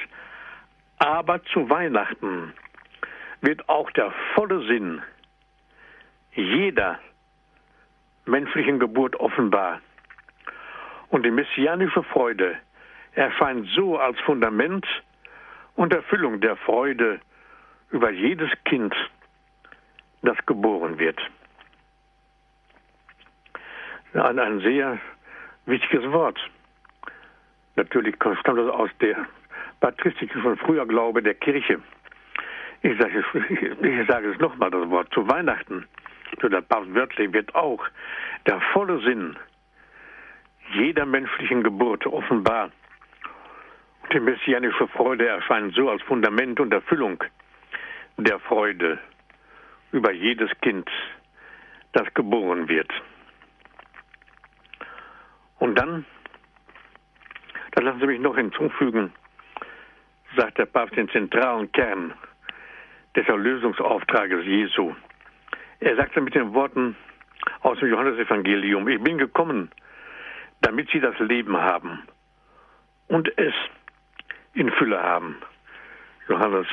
Aber 0.97 1.43
zu 1.45 1.69
Weihnachten 1.69 2.53
wird 3.41 3.67
auch 3.69 3.91
der 3.91 4.11
volle 4.33 4.65
Sinn 4.65 5.01
jeder 6.33 6.99
menschlichen 8.25 8.79
Geburt 8.79 9.15
offenbar. 9.17 9.81
Und 11.09 11.23
die 11.25 11.31
messianische 11.31 12.03
Freude 12.03 12.57
erscheint 13.13 13.67
so 13.75 13.97
als 13.97 14.17
Fundament 14.21 14.85
und 15.75 15.93
Erfüllung 15.93 16.39
der 16.39 16.55
Freude 16.55 17.19
über 17.89 18.09
jedes 18.09 18.49
Kind, 18.63 18.95
das 20.21 20.37
geboren 20.45 20.97
wird. 20.97 21.19
Ein, 24.13 24.39
ein 24.39 24.59
sehr 24.61 24.99
wichtiges 25.65 26.09
Wort. 26.11 26.39
Natürlich 27.75 28.15
stammt 28.15 28.59
das 28.59 28.69
aus 28.69 28.89
der 28.99 29.25
patristischen 29.79 30.41
von 30.41 30.57
früher 30.57 30.85
Glaube 30.85 31.23
der 31.23 31.35
Kirche. 31.35 31.79
Ich 32.81 32.97
sage 32.99 33.23
ich 33.49 34.07
sage 34.07 34.31
es 34.31 34.39
nochmal, 34.39 34.71
das 34.71 34.89
Wort 34.89 35.13
zu 35.13 35.27
Weihnachten, 35.27 35.85
zu 36.39 36.49
der 36.49 36.61
Papst 36.61 36.93
wörtlich 36.93 37.31
wird 37.33 37.53
auch 37.55 37.83
der 38.45 38.59
volle 38.73 38.99
Sinn 39.01 39.37
jeder 40.73 41.05
menschlichen 41.05 41.63
Geburt 41.63 42.05
offenbar. 42.05 42.71
Die 44.13 44.19
messianische 44.19 44.87
Freude 44.87 45.27
erscheint 45.27 45.73
so 45.73 45.89
als 45.89 46.01
Fundament 46.03 46.59
und 46.59 46.73
Erfüllung 46.73 47.23
der 48.17 48.39
Freude 48.39 48.99
über 49.91 50.11
jedes 50.11 50.49
Kind, 50.61 50.89
das 51.93 52.13
geboren 52.13 52.67
wird. 52.67 52.89
Und 55.59 55.75
dann, 55.75 56.05
da 57.71 57.81
lassen 57.81 57.99
Sie 57.99 58.07
mich 58.07 58.19
noch 58.19 58.35
hinzufügen, 58.35 59.13
sagt 60.35 60.57
der 60.57 60.65
Papst 60.65 60.95
den 60.95 61.09
zentralen 61.09 61.71
Kern 61.71 62.13
des 63.15 63.27
Erlösungsauftrages 63.27 64.45
Jesu. 64.45 64.95
Er 65.79 65.95
sagte 65.95 66.21
mit 66.21 66.35
den 66.35 66.53
Worten 66.53 66.95
aus 67.61 67.79
dem 67.79 67.89
Johannesevangelium, 67.89 68.87
ich 68.87 69.01
bin 69.01 69.17
gekommen, 69.17 69.71
damit 70.61 70.89
sie 70.91 70.99
das 70.99 71.17
Leben 71.19 71.57
haben 71.57 72.03
und 73.07 73.35
es 73.37 73.53
in 74.53 74.71
Fülle 74.71 75.01
haben. 75.01 75.37
Johannes 76.27 76.67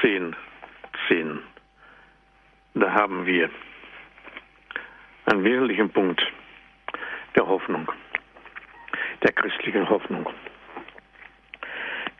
10, 0.00 0.34
10. 1.08 1.40
Da 2.74 2.92
haben 2.92 3.26
wir 3.26 3.50
einen 5.26 5.44
wesentlichen 5.44 5.90
Punkt 5.90 6.22
der 7.36 7.46
Hoffnung, 7.46 7.90
der 9.22 9.32
christlichen 9.32 9.88
Hoffnung. 9.88 10.28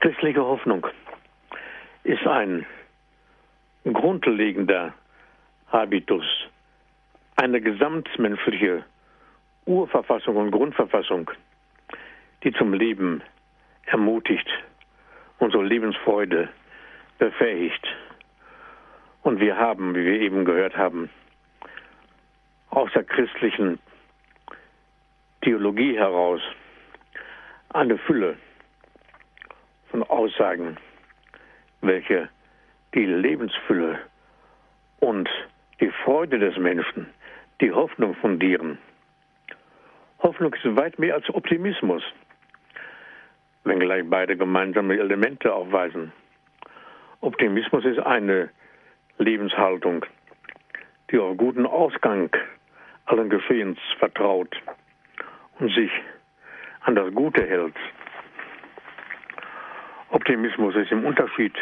Christliche 0.01 0.45
Hoffnung 0.45 0.87
ist 2.05 2.27
ein 2.27 2.67
grundlegender 3.85 4.95
Habitus, 5.71 6.25
eine 7.37 7.61
gesamtmenschliche 7.61 8.85
Urverfassung 9.67 10.37
und 10.37 10.51
Grundverfassung, 10.51 11.31
die 12.43 12.53
zum 12.53 12.75
Leben 12.75 13.23
ermutigt, 13.87 14.49
unsere 15.39 15.65
Lebensfreude 15.65 16.49
befähigt 17.19 17.87
Und 19.23 19.39
wir 19.39 19.57
haben, 19.57 19.95
wie 19.95 20.05
wir 20.05 20.21
eben 20.21 20.45
gehört 20.45 20.77
haben, 20.77 21.09
aus 22.71 22.91
der 22.93 23.05
christlichen 23.05 23.79
Theologie 25.43 25.97
heraus 25.97 26.41
eine 27.75 27.99
Fülle 27.99 28.37
von 29.91 30.03
Aussagen, 30.05 30.77
welche 31.81 32.29
die 32.95 33.07
Lebensfülle 33.07 33.99
und 35.01 35.29
die 35.81 35.91
Freude 36.05 36.39
des 36.39 36.57
Menschen, 36.57 37.07
die 37.61 37.73
Hoffnung 37.73 38.15
fundieren. 38.15 38.79
Hoffnung 40.23 40.55
ist 40.55 40.77
weit 40.77 40.99
mehr 40.99 41.15
als 41.15 41.29
Optimismus, 41.31 42.03
wenngleich 43.65 44.05
beide 44.09 44.37
gemeinsame 44.37 44.99
Elemente 44.99 45.53
aufweisen. 45.53 46.13
Optimismus 47.21 47.85
ist 47.85 47.99
eine 48.01 48.51
Lebenshaltung, 49.19 50.05
die 51.11 51.19
auf 51.19 51.37
guten 51.37 51.67
Ausgang 51.67 52.31
allen 53.07 53.31
Geschehens 53.31 53.79
vertraut 53.99 54.55
und 55.59 55.73
sich 55.75 55.91
an 56.85 56.95
das 56.95 57.13
Gute 57.15 57.47
hält. 57.47 57.75
Optimismus 60.11 60.75
ist 60.77 60.93
im 60.93 61.05
Unterschied 61.05 61.55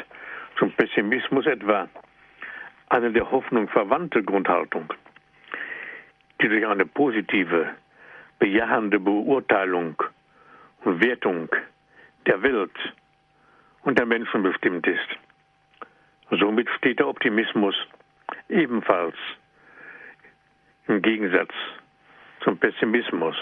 zum 0.59 0.73
Pessimismus 0.73 1.47
etwa 1.47 1.89
eine 2.89 3.13
der 3.13 3.31
Hoffnung 3.31 3.69
verwandte 3.69 4.23
Grundhaltung, 4.23 4.93
die 6.41 6.49
durch 6.49 6.67
eine 6.67 6.87
positive, 6.87 7.71
bejahende 8.39 8.99
Beurteilung 8.99 10.03
und 10.85 11.03
Wertung 11.03 11.49
der 12.27 12.43
Welt 12.43 12.77
und 13.83 13.99
der 13.99 14.07
Menschen 14.07 14.43
bestimmt 14.43 14.87
ist. 14.87 15.09
Somit 16.31 16.69
steht 16.79 16.99
der 16.99 17.09
Optimismus 17.09 17.75
ebenfalls 18.49 19.17
im 20.89 21.01
Gegensatz 21.03 21.53
zum 22.43 22.59
Pessimismus, 22.59 23.37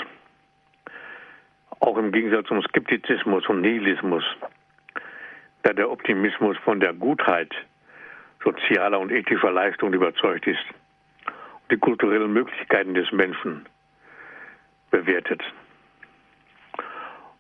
auch 1.81 1.97
im 1.97 2.13
Gegensatz 2.13 2.47
zum 2.49 2.63
Skeptizismus 2.63 3.47
und 3.49 3.61
Nihilismus, 3.61 4.25
da 5.63 5.73
der 5.73 5.91
Optimismus 5.91 6.57
von 6.59 6.81
der 6.81 6.93
Gutheit 6.93 7.53
sozialer 8.45 8.99
und 9.01 9.11
ethischer 9.11 9.51
Leistung 9.51 9.93
überzeugt 9.93 10.47
ist 10.47 10.65
und 11.27 11.73
die 11.73 11.79
kulturellen 11.79 12.33
Möglichkeiten 12.33 12.95
des 12.95 13.11
Menschen 13.13 13.67
bewertet. 14.91 15.43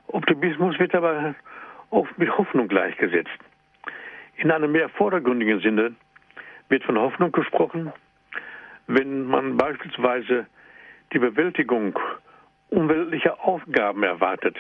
Optimismus 0.09 0.79
wird 0.79 0.95
aber 0.95 1.35
oft 1.91 2.19
mit 2.19 2.37
Hoffnung 2.37 2.69
gleichgesetzt. 2.69 3.39
In 4.37 4.51
einem 4.51 4.73
mehr 4.73 4.89
vordergründigen 4.89 5.61
Sinne 5.61 5.95
wird 6.69 6.85
von 6.85 6.99
Hoffnung 6.99 7.33
gesprochen, 7.33 7.93
wenn 8.87 9.25
man 9.25 9.57
beispielsweise 9.57 10.47
die 11.13 11.19
Bewältigung 11.19 11.99
umweltlicher 12.71 13.43
Aufgaben 13.45 14.03
erwartet. 14.03 14.57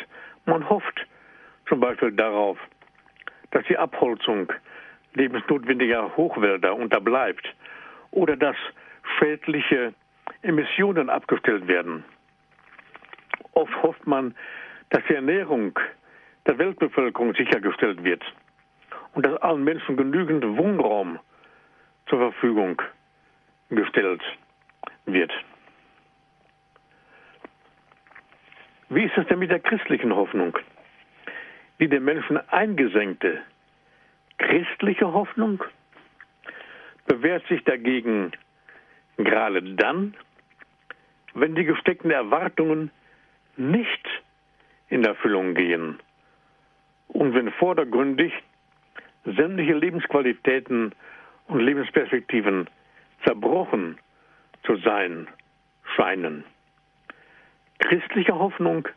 Man 0.47 0.69
hofft 0.69 1.07
zum 1.69 1.81
Beispiel 1.81 2.13
darauf, 2.13 2.59
dass 3.51 3.65
die 3.67 3.77
Abholzung 3.77 4.53
lebensnotwendiger 5.15 6.17
Hochwälder 6.17 6.75
unterbleibt 6.75 7.47
oder 8.11 8.37
dass 8.37 8.57
schädliche 9.19 9.95
Emissionen 10.43 11.11
abgestellt 11.11 11.67
werden. 11.69 12.05
Oft 13.53 13.83
hofft 13.83 14.07
man, 14.07 14.35
dass 14.91 15.03
die 15.09 15.15
Ernährung 15.15 15.79
der 16.47 16.59
Weltbevölkerung 16.59 17.35
sichergestellt 17.35 18.03
wird 18.05 18.23
und 19.15 19.27
dass 19.27 19.37
allen 19.43 19.65
Menschen 19.65 19.97
genügend 19.97 20.45
Wohnraum 20.57 21.19
zur 22.07 22.19
Verfügung 22.19 22.81
gestellt 23.71 24.23
wird. 25.07 25.33
Wie 28.91 29.05
ist 29.05 29.17
es 29.17 29.27
denn 29.27 29.39
mit 29.39 29.51
der 29.51 29.61
christlichen 29.61 30.15
Hoffnung? 30.15 30.57
Die 31.81 31.89
den 31.89 32.05
Menschen 32.05 32.39
eingesenkte 32.49 33.43
christliche 34.39 35.13
Hoffnung 35.13 35.63
bewährt 37.07 37.47
sich 37.49 37.63
dagegen 37.65 38.33
gerade 39.17 39.63
dann, 39.75 40.15
wenn 41.35 41.55
die 41.55 41.65
gesteckten 41.65 42.11
Erwartungen 42.11 42.91
nicht 43.57 44.09
in 44.89 45.05
Erfüllung 45.05 45.55
gehen 45.55 45.99
und 47.09 47.35
wenn 47.35 47.51
vordergründig 47.53 48.33
sämtliche 49.25 49.75
Lebensqualitäten 49.75 50.95
und 51.49 51.61
Lebensperspektiven 51.61 52.69
zerbrochen 53.25 53.99
zu 54.65 54.77
sein 54.77 55.27
scheinen. 55.97 56.45
Christliche 57.79 58.35
Hoffnung 58.35 58.89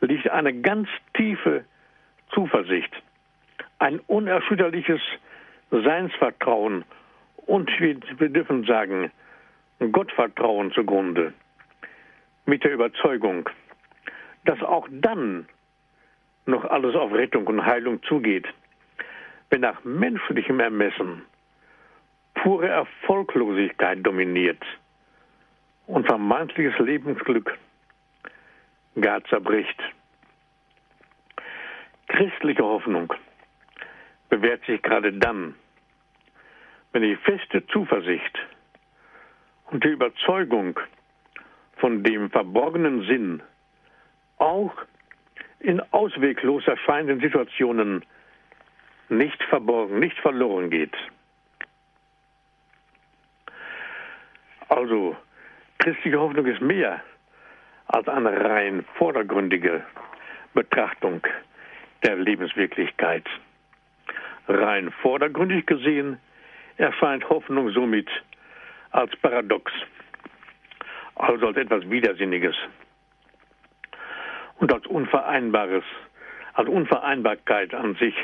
liegt 0.00 0.28
eine 0.28 0.52
ganz 0.52 0.88
tiefe 1.14 1.64
Zuversicht, 2.32 2.90
ein 3.78 4.00
unerschütterliches 4.00 5.00
Seinsvertrauen 5.70 6.84
und 7.46 7.70
wir 7.80 8.28
dürfen 8.28 8.64
sagen, 8.64 9.10
Gottvertrauen 9.90 10.72
zugrunde, 10.72 11.32
mit 12.46 12.64
der 12.64 12.72
Überzeugung, 12.72 13.48
dass 14.44 14.60
auch 14.62 14.88
dann 14.90 15.46
noch 16.46 16.64
alles 16.64 16.94
auf 16.94 17.12
Rettung 17.12 17.46
und 17.46 17.64
Heilung 17.64 18.02
zugeht, 18.02 18.46
wenn 19.50 19.60
nach 19.62 19.82
menschlichem 19.84 20.60
Ermessen 20.60 21.22
pure 22.34 22.68
Erfolglosigkeit 22.68 24.04
dominiert 24.04 24.62
und 25.86 26.06
vermeintliches 26.06 26.78
Lebensglück 26.78 27.58
gar 29.00 29.24
zerbricht. 29.24 29.80
Christliche 32.08 32.62
Hoffnung 32.62 33.12
bewährt 34.28 34.64
sich 34.66 34.82
gerade 34.82 35.12
dann, 35.12 35.54
wenn 36.92 37.02
die 37.02 37.16
feste 37.16 37.66
Zuversicht 37.68 38.38
und 39.70 39.82
die 39.84 39.88
Überzeugung 39.88 40.78
von 41.76 42.02
dem 42.02 42.30
verborgenen 42.30 43.06
Sinn 43.06 43.42
auch 44.38 44.74
in 45.60 45.80
ausweglos 45.92 46.66
erscheinenden 46.66 47.20
Situationen 47.20 48.04
nicht 49.08 49.42
verborgen, 49.44 49.98
nicht 49.98 50.18
verloren 50.18 50.70
geht. 50.70 50.94
Also, 54.68 55.16
christliche 55.78 56.18
Hoffnung 56.18 56.46
ist 56.46 56.60
mehr 56.60 57.02
als 57.92 58.08
eine 58.08 58.32
rein 58.44 58.84
vordergründige 58.94 59.84
Betrachtung 60.54 61.20
der 62.02 62.16
Lebenswirklichkeit. 62.16 63.24
Rein 64.48 64.90
vordergründig 65.02 65.66
gesehen 65.66 66.18
erscheint 66.78 67.28
Hoffnung 67.28 67.70
somit 67.70 68.08
als 68.92 69.14
Paradox, 69.16 69.70
also 71.16 71.48
als 71.48 71.56
etwas 71.58 71.88
Widersinniges 71.88 72.56
und 74.58 74.72
als 74.72 74.86
Unvereinbares, 74.86 75.84
als 76.54 76.68
Unvereinbarkeit 76.68 77.74
an 77.74 77.94
sich 77.96 78.14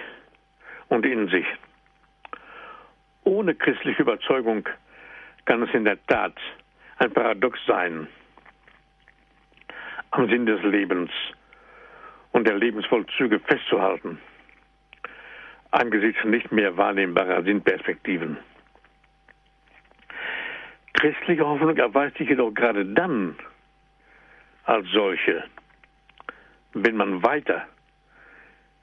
und 0.88 1.04
in 1.04 1.28
sich. 1.28 1.46
Ohne 3.24 3.54
christliche 3.54 4.00
Überzeugung 4.00 4.66
kann 5.44 5.62
es 5.62 5.74
in 5.74 5.84
der 5.84 6.04
Tat 6.06 6.34
ein 6.98 7.12
Paradox 7.12 7.58
sein, 7.66 8.08
am 10.18 10.28
Sinn 10.28 10.46
des 10.46 10.60
Lebens 10.64 11.10
und 12.32 12.46
der 12.46 12.56
Lebensvollzüge 12.56 13.38
festzuhalten, 13.38 14.18
angesichts 15.70 16.24
nicht 16.24 16.50
mehr 16.50 16.76
wahrnehmbarer 16.76 17.44
Sinnperspektiven. 17.44 18.36
Christliche 20.94 21.46
Hoffnung 21.46 21.76
erweist 21.76 22.18
sich 22.18 22.28
jedoch 22.28 22.52
gerade 22.52 22.84
dann 22.84 23.36
als 24.64 24.88
solche, 24.88 25.44
wenn 26.72 26.96
man 26.96 27.22
weiter 27.22 27.68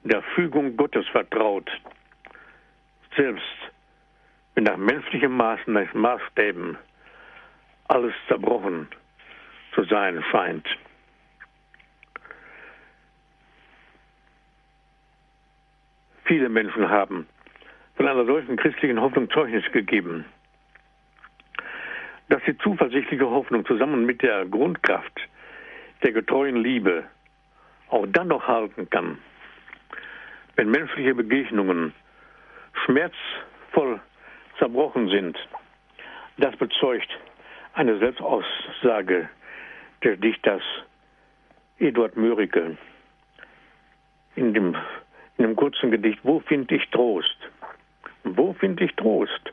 der 0.04 0.22
Fügung 0.36 0.78
Gottes 0.78 1.06
vertraut, 1.10 1.70
selbst 3.18 3.44
wenn 4.54 4.64
nach 4.64 4.78
menschlichen 4.78 5.36
Maßen, 5.36 5.74
nach 5.74 5.94
Maßstäben 5.94 6.78
alles 7.90 8.14
zerbrochen 8.30 8.88
zu 9.74 9.84
sein 9.84 10.24
scheint. 10.32 10.66
Viele 16.26 16.49
Menschen 16.49 16.89
haben 16.89 17.28
von 17.95 18.07
einer 18.07 18.26
solchen 18.26 18.57
christlichen 18.57 18.99
Hoffnung 18.99 19.30
Zeugnis 19.30 19.63
gegeben, 19.71 20.26
dass 22.30 22.41
die 22.47 22.57
zuversichtliche 22.57 23.30
Hoffnung 23.30 23.65
zusammen 23.65 24.05
mit 24.05 24.21
der 24.21 24.45
Grundkraft 24.45 25.19
der 26.03 26.11
getreuen 26.11 26.57
Liebe 26.57 27.03
auch 27.89 28.05
dann 28.09 28.30
noch 28.30 28.47
halten 28.47 28.89
kann, 28.89 29.19
wenn 30.55 30.71
menschliche 30.71 31.13
Begegnungen 31.13 31.93
schmerzvoll 32.86 33.99
zerbrochen 34.57 35.09
sind. 35.09 35.38
Das 36.38 36.55
bezeugt 36.57 37.09
eine 37.73 37.97
Selbstaussage 37.99 39.30
des 40.03 40.19
Dichters 40.19 40.63
Eduard 41.78 42.17
Mörike 42.17 42.78
in 44.36 44.53
dem, 44.53 44.76
in 45.38 45.46
dem 45.46 45.56
kurzen 45.56 45.92
Gedicht 45.92 46.20
Wo 46.24 46.40
finde 46.40 46.76
ich 46.76 46.90
Trost? 46.92 47.38
Wo 48.24 48.54
finde 48.54 48.86
ich 48.86 48.96
Trost? 48.96 49.52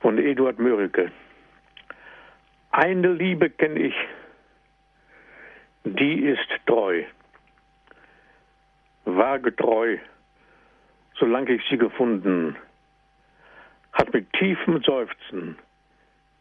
von 0.00 0.18
Eduard 0.18 0.58
Mörike. 0.58 1.12
Eine 2.70 3.12
Liebe 3.12 3.50
kenne 3.50 3.80
ich, 3.80 3.94
die 5.84 6.20
ist 6.24 6.48
treu, 6.66 7.04
war 9.04 9.38
getreu, 9.38 9.98
solange 11.18 11.52
ich 11.52 11.62
sie 11.68 11.76
gefunden, 11.76 12.56
hat 13.92 14.12
mit 14.12 14.32
tiefem 14.34 14.82
Seufzen 14.82 15.58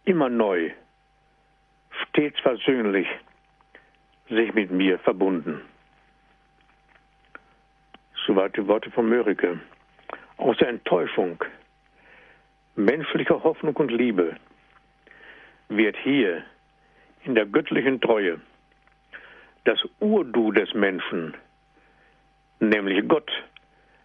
immer 0.06 0.30
neu, 0.30 0.72
stets 2.04 2.40
versöhnlich 2.40 3.08
sich 4.30 4.54
mit 4.54 4.72
mir 4.72 5.00
verbunden. 5.00 5.62
Soweit 8.30 8.56
die 8.56 8.68
Worte 8.68 8.92
von 8.92 9.10
Mörike. 9.10 9.60
Aus 10.38 10.56
der 10.58 10.70
Enttäuschung, 10.70 11.44
menschlicher 12.76 13.44
Hoffnung 13.44 13.76
und 13.78 13.90
Liebe 13.90 14.36
wird 15.70 15.98
hier 16.04 16.44
in 17.24 17.34
der 17.34 17.48
göttlichen 17.48 18.00
Treue 18.00 18.40
das 19.64 19.80
Urdu 20.00 20.52
des 20.52 20.72
Menschen, 20.76 21.34
nämlich 22.60 23.08
Gott, 23.08 23.32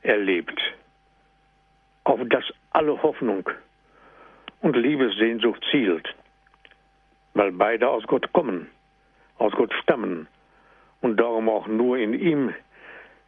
erlebt, 0.01 0.59
auf 2.05 2.21
das 2.31 2.45
alle 2.71 3.03
Hoffnung 3.03 3.47
und 4.63 4.75
Liebessehnsucht 4.75 5.63
zielt, 5.71 6.15
weil 7.35 7.53
beide 7.53 7.91
aus 7.91 8.05
Gott 8.05 8.33
kommen, 8.33 8.71
aus 9.37 9.53
Gott 9.53 9.75
stammen 9.83 10.29
und 11.03 11.21
darum 11.21 11.51
auch 11.51 11.67
nur 11.67 11.99
in 11.99 12.15
ihm 12.15 12.55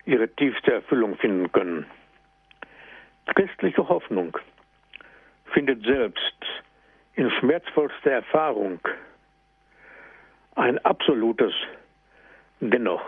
ihre 0.07 0.28
tiefste 0.28 0.72
Erfüllung 0.72 1.16
finden 1.16 1.50
können. 1.52 1.86
Christliche 3.34 3.86
Hoffnung 3.88 4.38
findet 5.52 5.84
selbst 5.84 6.46
in 7.14 7.30
schmerzvollster 7.30 8.12
Erfahrung 8.12 8.80
ein 10.54 10.78
absolutes 10.84 11.52
Dennoch. 12.61 13.02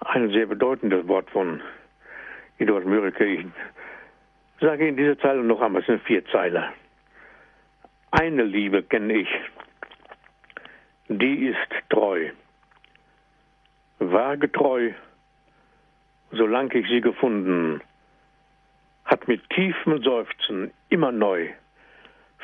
Ein 0.00 0.30
sehr 0.30 0.46
bedeutendes 0.46 1.06
Wort 1.08 1.30
von 1.30 1.62
Eduard 2.58 2.84
Mörike. 2.84 3.24
Ich 3.24 3.46
sage 4.60 4.88
in 4.88 4.96
dieser 4.96 5.18
Zeile 5.18 5.42
noch 5.42 5.60
einmal, 5.60 5.80
es 5.82 5.86
sind 5.86 6.02
vier 6.02 6.24
Zeilen. 6.26 6.64
Eine 8.10 8.42
Liebe 8.42 8.82
kenne 8.82 9.14
ich, 9.14 9.28
die 11.10 11.46
ist 11.48 11.88
treu, 11.88 12.30
war 13.98 14.36
getreu, 14.36 14.92
solange 16.30 16.74
ich 16.74 16.88
sie 16.88 17.00
gefunden, 17.00 17.80
hat 19.04 19.26
mit 19.26 19.42
tiefem 19.50 20.02
Seufzen 20.02 20.70
immer 20.88 21.10
neu 21.10 21.50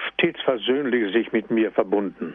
stets 0.08 0.40
versöhnlich 0.42 1.12
sich 1.12 1.30
mit 1.32 1.48
mir 1.50 1.70
verbunden. 1.70 2.34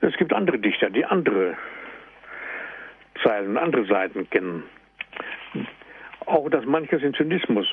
Es 0.00 0.14
gibt 0.18 0.34
andere 0.34 0.58
Dichter, 0.58 0.90
die 0.90 1.06
andere 1.06 1.56
Zeilen, 3.22 3.56
andere 3.56 3.86
Seiten 3.86 4.28
kennen. 4.28 4.64
Auch 6.26 6.50
dass 6.50 6.66
manches 6.66 7.02
in 7.02 7.14
Zynismus 7.14 7.66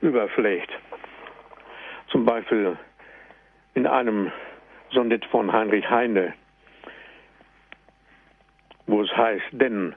überflecht. 0.00 0.70
Zum 2.08 2.24
Beispiel 2.24 2.78
in 3.74 3.86
einem 3.86 4.32
Sonett 4.90 5.24
von 5.26 5.52
Heinrich 5.52 5.88
Heine, 5.88 6.34
wo 8.86 9.02
es 9.02 9.16
heißt, 9.16 9.46
denn 9.52 9.94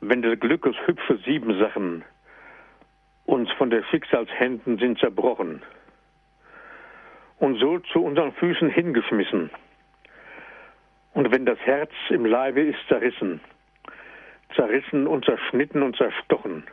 wenn 0.00 0.22
des 0.22 0.38
Glückes 0.40 0.74
hübsche 0.86 1.18
Siebensachen 1.18 2.04
uns 3.24 3.50
von 3.52 3.70
der 3.70 3.84
Schicksalshänden 3.84 4.78
sind 4.78 4.98
zerbrochen 4.98 5.62
und 7.38 7.58
so 7.58 7.78
zu 7.78 8.04
unseren 8.04 8.32
Füßen 8.32 8.68
hingeschmissen, 8.68 9.50
und 11.14 11.30
wenn 11.30 11.44
das 11.44 11.58
Herz 11.60 11.90
im 12.08 12.24
Leibe 12.24 12.62
ist 12.62 12.78
zerrissen, 12.88 13.40
zerrissen 14.54 15.06
und 15.06 15.24
zerschnitten 15.24 15.82
und 15.82 15.96
zerstochen, 15.96 16.64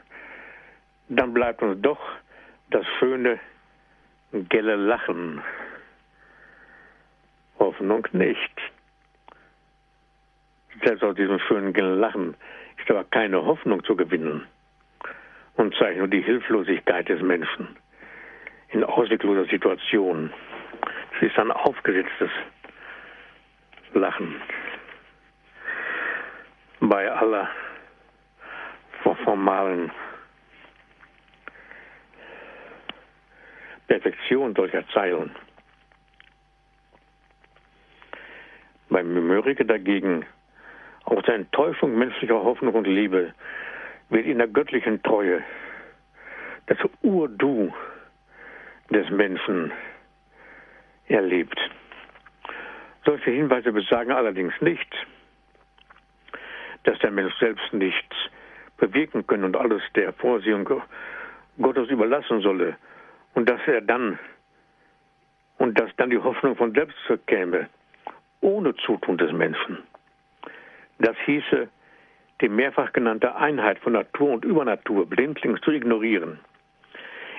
dann 1.09 1.33
bleibt 1.33 1.61
uns 1.61 1.81
doch 1.81 1.99
das 2.69 2.85
schöne, 2.99 3.39
gelle 4.31 4.75
Lachen. 4.75 5.41
Hoffnung 7.59 8.07
nicht. 8.13 8.61
Selbst 10.83 11.03
aus 11.03 11.15
diesem 11.15 11.39
schönen, 11.39 11.73
Lachen 11.73 12.35
ist 12.77 12.89
aber 12.89 13.03
keine 13.03 13.43
Hoffnung 13.45 13.83
zu 13.83 13.95
gewinnen 13.95 14.45
und 15.55 15.75
zeigt 15.75 15.97
nur 15.97 16.07
die 16.07 16.21
Hilflosigkeit 16.21 17.09
des 17.09 17.21
Menschen 17.21 17.75
in 18.69 18.83
auswegloser 18.83 19.45
Situation. 19.45 20.31
Es 21.15 21.27
ist 21.27 21.37
ein 21.37 21.51
aufgesetztes 21.51 22.29
Lachen 23.93 24.41
bei 26.79 27.11
aller 27.11 27.49
formalen 29.23 29.91
Perfektion 33.87 34.55
solcher 34.55 34.87
Zeilen. 34.89 35.35
Beim 38.99 39.27
Mörike 39.27 39.63
dagegen 39.63 40.25
aus 41.05 41.23
der 41.23 41.35
Enttäuschung 41.35 41.97
menschlicher 41.97 42.43
Hoffnung 42.43 42.73
und 42.73 42.85
Liebe 42.85 43.33
wird 44.09 44.25
in 44.25 44.39
der 44.39 44.47
göttlichen 44.47 45.01
Treue 45.03 45.41
das 46.65 46.77
Urdu 47.01 47.71
des 48.89 49.09
Menschen 49.09 49.71
erlebt. 51.07 51.57
Solche 53.05 53.31
Hinweise 53.31 53.71
besagen 53.71 54.11
allerdings 54.11 54.53
nicht, 54.59 54.93
dass 56.83 56.99
der 56.99 57.11
Mensch 57.11 57.33
selbst 57.39 57.71
nichts 57.71 58.17
bewirken 58.75 59.25
können 59.25 59.45
und 59.45 59.55
alles 59.55 59.81
der 59.95 60.11
Vorsehung 60.11 60.69
Gottes 61.61 61.87
überlassen 61.89 62.41
solle 62.41 62.75
und 63.33 63.47
dass 63.47 63.61
er 63.65 63.79
dann 63.79 64.19
und 65.57 65.79
dass 65.79 65.89
dann 65.95 66.09
die 66.09 66.17
Hoffnung 66.17 66.57
von 66.57 66.73
selbst 66.73 66.97
käme, 67.27 67.69
ohne 68.41 68.75
Zutun 68.75 69.17
des 69.17 69.31
Menschen. 69.31 69.79
Das 70.99 71.15
hieße, 71.25 71.69
die 72.41 72.49
mehrfach 72.49 72.93
genannte 72.93 73.35
Einheit 73.35 73.79
von 73.79 73.93
Natur 73.93 74.31
und 74.31 74.45
Übernatur 74.45 75.05
blindlings 75.05 75.61
zu 75.61 75.71
ignorieren. 75.71 76.39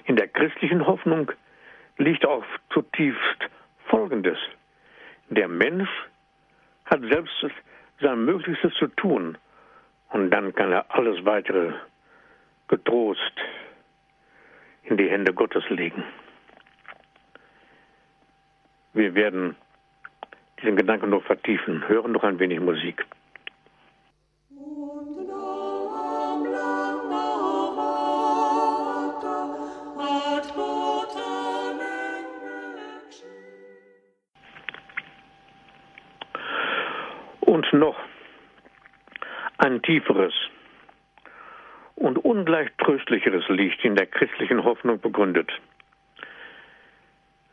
In 0.05 0.17
der 0.17 0.29
christlichen 0.29 0.87
Hoffnung 0.87 1.33
liegt 1.99 2.27
auch 2.27 2.45
zutiefst 2.71 3.49
Folgendes. 3.87 4.39
Der 5.29 5.49
Mensch 5.49 5.89
hat 6.87 7.01
selbst 7.03 7.33
sein 8.01 8.25
Möglichstes 8.25 8.75
zu 8.75 8.89
tun 8.89 9.37
und 10.11 10.31
dann 10.31 10.55
kann 10.55 10.73
er 10.73 10.87
alles 10.89 11.25
weitere 11.25 11.73
getrost 12.69 13.35
in 14.85 14.97
die 14.97 15.09
Hände 15.09 15.33
Gottes 15.33 15.69
legen. 15.71 16.03
Wir 18.93 19.15
werden 19.15 19.57
diesen 20.63 20.77
Gedanken 20.77 21.11
noch 21.11 21.23
vertiefen. 21.25 21.87
Hören 21.89 22.13
noch 22.13 22.25
ein 22.25 22.39
wenig 22.39 22.61
Musik. 22.61 23.05
Und 37.41 37.73
noch 37.73 37.97
ein 39.59 39.83
tieferes 39.83 40.33
und 41.97 42.25
ungleich 42.25 42.71
tröstlicheres 42.79 43.49
liegt 43.49 43.85
in 43.85 43.95
der 43.95 44.07
christlichen 44.07 44.65
Hoffnung 44.65 45.01
begründet. 45.01 45.51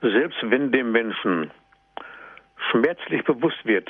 Selbst 0.01 0.37
wenn 0.43 0.71
dem 0.71 0.91
Menschen 0.91 1.51
schmerzlich 2.72 3.24
bewusst 3.24 3.65
wird, 3.65 3.89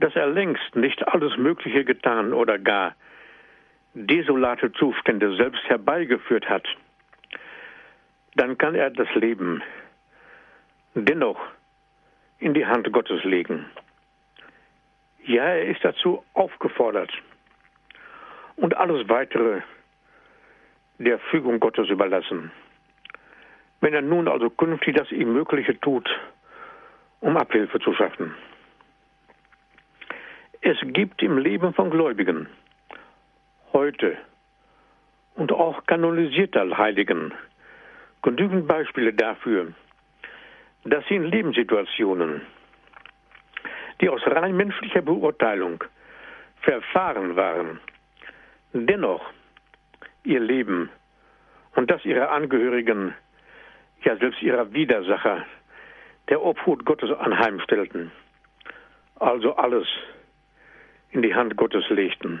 dass 0.00 0.14
er 0.16 0.26
längst 0.26 0.74
nicht 0.74 1.06
alles 1.08 1.36
Mögliche 1.36 1.84
getan 1.84 2.32
oder 2.32 2.58
gar 2.58 2.94
desolate 3.94 4.72
Zustände 4.72 5.36
selbst 5.36 5.62
herbeigeführt 5.64 6.48
hat, 6.48 6.66
dann 8.34 8.56
kann 8.56 8.74
er 8.74 8.90
das 8.90 9.12
Leben 9.14 9.62
dennoch 10.94 11.38
in 12.38 12.54
die 12.54 12.66
Hand 12.66 12.90
Gottes 12.92 13.22
legen. 13.24 13.66
Ja, 15.24 15.44
er 15.44 15.66
ist 15.66 15.84
dazu 15.84 16.24
aufgefordert. 16.34 17.12
und 18.56 18.76
alles 18.76 19.08
weitere 19.08 19.60
der 20.98 21.18
Fügung 21.18 21.60
Gottes 21.60 21.88
überlassen. 21.88 22.52
Wenn 23.80 23.94
er 23.94 24.02
nun 24.02 24.28
also 24.28 24.50
künftig 24.50 24.96
das 24.96 25.10
ihm 25.10 25.32
Mögliche 25.32 25.78
tut, 25.80 26.08
um 27.22 27.36
Abhilfe 27.36 27.78
zu 27.78 27.94
schaffen. 27.94 28.34
Es 30.60 30.76
gibt 30.82 31.22
im 31.22 31.38
Leben 31.38 31.72
von 31.72 31.90
Gläubigen 31.90 32.48
heute 33.72 34.18
und 35.34 35.50
auch 35.52 35.86
kanonisierter 35.86 36.76
Heiligen 36.76 37.32
genügend 38.22 38.66
Beispiele 38.68 39.12
dafür, 39.14 39.72
dass 40.84 41.04
sie 41.06 41.14
in 41.14 41.24
Lebenssituationen, 41.24 42.42
die 44.00 44.08
aus 44.08 44.20
rein 44.26 44.56
menschlicher 44.56 45.02
Beurteilung 45.02 45.82
verfahren 46.60 47.36
waren, 47.36 47.80
dennoch 48.72 49.24
ihr 50.24 50.40
Leben 50.40 50.90
und 51.76 51.90
das 51.90 52.04
ihrer 52.04 52.30
Angehörigen, 52.30 53.14
ja 54.04 54.16
selbst 54.16 54.42
ihrer 54.42 54.72
Widersacher, 54.72 55.44
der 56.28 56.42
Obhut 56.42 56.84
Gottes 56.84 57.10
anheimstellten, 57.10 58.10
also 59.16 59.56
alles 59.56 59.86
in 61.10 61.22
die 61.22 61.34
Hand 61.34 61.56
Gottes 61.56 61.88
legten. 61.90 62.40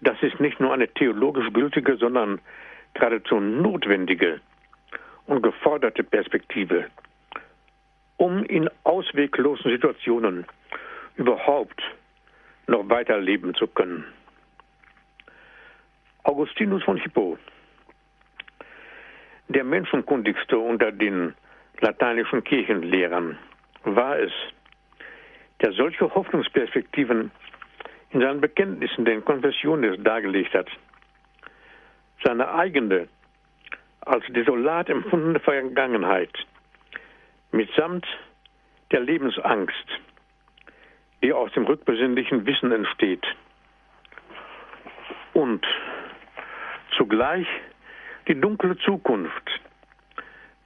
Das 0.00 0.20
ist 0.22 0.40
nicht 0.40 0.60
nur 0.60 0.72
eine 0.72 0.88
theologisch 0.88 1.52
gültige, 1.52 1.96
sondern 1.96 2.40
geradezu 2.94 3.38
notwendige 3.38 4.40
und 5.26 5.42
geforderte 5.42 6.02
Perspektive, 6.02 6.86
um 8.16 8.44
in 8.44 8.68
ausweglosen 8.84 9.70
Situationen 9.70 10.46
überhaupt 11.16 11.82
noch 12.66 12.88
weiterleben 12.88 13.54
zu 13.54 13.66
können. 13.66 14.04
Augustinus 16.22 16.82
von 16.82 16.96
Hippo, 16.96 17.38
der 19.48 19.64
menschenkundigste 19.64 20.58
unter 20.58 20.92
den 20.92 21.34
lateinischen 21.80 22.44
Kirchenlehrern, 22.44 23.38
war 23.84 24.18
es, 24.18 24.32
der 25.60 25.72
solche 25.72 26.14
Hoffnungsperspektiven 26.14 27.30
in 28.10 28.20
seinen 28.20 28.40
Bekenntnissen 28.40 29.04
den 29.04 29.24
Konfessionen 29.24 30.02
dargelegt 30.02 30.54
hat. 30.54 30.68
Seine 32.24 32.52
eigene, 32.52 33.08
als 34.00 34.24
desolat 34.28 34.88
empfundene 34.88 35.40
Vergangenheit 35.40 36.32
mitsamt 37.52 38.06
der 38.90 39.00
Lebensangst, 39.00 39.86
die 41.22 41.32
aus 41.32 41.52
dem 41.52 41.64
rückbesinnlichen 41.64 42.46
Wissen 42.46 42.72
entsteht 42.72 43.24
und 45.34 45.64
zugleich 46.96 47.46
die 48.28 48.40
dunkle 48.40 48.76
Zukunft, 48.78 49.59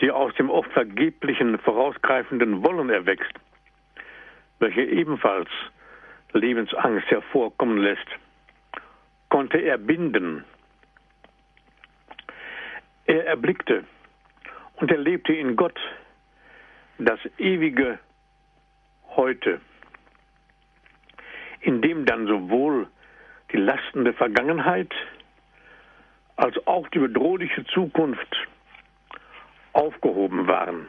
die 0.00 0.10
aus 0.10 0.34
dem 0.34 0.50
oft 0.50 0.70
vergeblichen, 0.72 1.58
vorausgreifenden 1.58 2.64
Wollen 2.64 2.90
erwächst, 2.90 3.32
welche 4.58 4.82
ebenfalls 4.82 5.48
Lebensangst 6.32 7.06
hervorkommen 7.10 7.78
lässt, 7.78 8.06
konnte 9.28 9.58
er 9.58 9.78
binden. 9.78 10.44
Er 13.06 13.26
erblickte 13.26 13.84
und 14.76 14.90
erlebte 14.90 15.32
in 15.32 15.56
Gott 15.56 15.78
das 16.98 17.20
ewige 17.38 17.98
Heute, 19.16 19.60
in 21.60 21.80
dem 21.82 22.04
dann 22.04 22.26
sowohl 22.26 22.88
die 23.52 23.58
Lasten 23.58 24.04
der 24.04 24.14
Vergangenheit 24.14 24.92
als 26.36 26.54
auch 26.66 26.88
die 26.88 26.98
bedrohliche 26.98 27.64
Zukunft 27.66 28.36
aufgehoben 29.74 30.46
waren. 30.46 30.88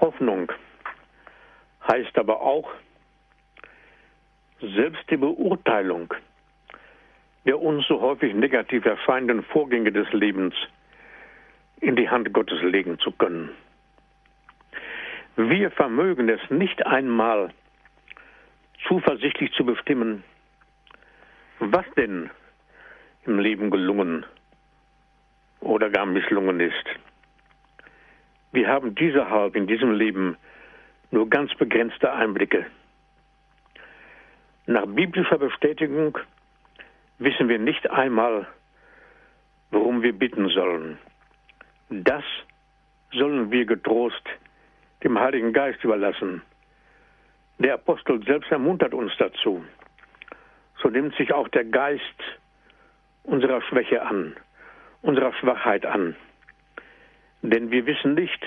Hoffnung 0.00 0.52
heißt 1.90 2.16
aber 2.16 2.40
auch, 2.40 2.70
selbst 4.60 5.10
die 5.10 5.16
Beurteilung 5.16 6.14
der 7.48 7.62
uns 7.62 7.86
so 7.86 7.98
häufig 8.02 8.34
negativ 8.34 8.84
erscheinenden 8.84 9.42
Vorgänge 9.42 9.90
des 9.90 10.12
Lebens 10.12 10.54
in 11.80 11.96
die 11.96 12.10
Hand 12.10 12.30
Gottes 12.34 12.60
legen 12.62 12.98
zu 12.98 13.10
können. 13.10 13.48
Wir 15.36 15.70
vermögen 15.70 16.28
es 16.28 16.40
nicht 16.50 16.84
einmal 16.86 17.48
zuversichtlich 18.86 19.50
zu 19.52 19.64
bestimmen, 19.64 20.24
was 21.58 21.86
denn 21.96 22.28
im 23.24 23.38
Leben 23.38 23.70
gelungen 23.70 24.26
oder 25.60 25.90
gar 25.90 26.06
misslungen 26.06 26.60
ist. 26.60 26.84
Wir 28.52 28.68
haben 28.68 28.94
dieserhalb 28.94 29.56
in 29.56 29.66
diesem 29.66 29.92
Leben 29.92 30.36
nur 31.10 31.28
ganz 31.28 31.54
begrenzte 31.54 32.12
Einblicke. 32.12 32.66
Nach 34.66 34.86
biblischer 34.86 35.38
Bestätigung 35.38 36.18
wissen 37.18 37.48
wir 37.48 37.58
nicht 37.58 37.90
einmal, 37.90 38.46
worum 39.70 40.02
wir 40.02 40.12
bitten 40.12 40.48
sollen. 40.48 40.98
Das 41.90 42.24
sollen 43.12 43.50
wir 43.50 43.64
getrost 43.64 44.22
dem 45.02 45.18
Heiligen 45.18 45.52
Geist 45.52 45.82
überlassen. 45.84 46.42
Der 47.58 47.74
Apostel 47.74 48.22
selbst 48.24 48.50
ermuntert 48.50 48.94
uns 48.94 49.12
dazu. 49.18 49.64
So 50.82 50.88
nimmt 50.88 51.14
sich 51.16 51.32
auch 51.32 51.48
der 51.48 51.64
Geist 51.64 52.02
unserer 53.24 53.62
Schwäche 53.62 54.02
an, 54.02 54.36
unserer 55.02 55.32
Schwachheit 55.34 55.86
an. 55.86 56.16
Denn 57.42 57.70
wir 57.70 57.86
wissen 57.86 58.14
nicht, 58.14 58.44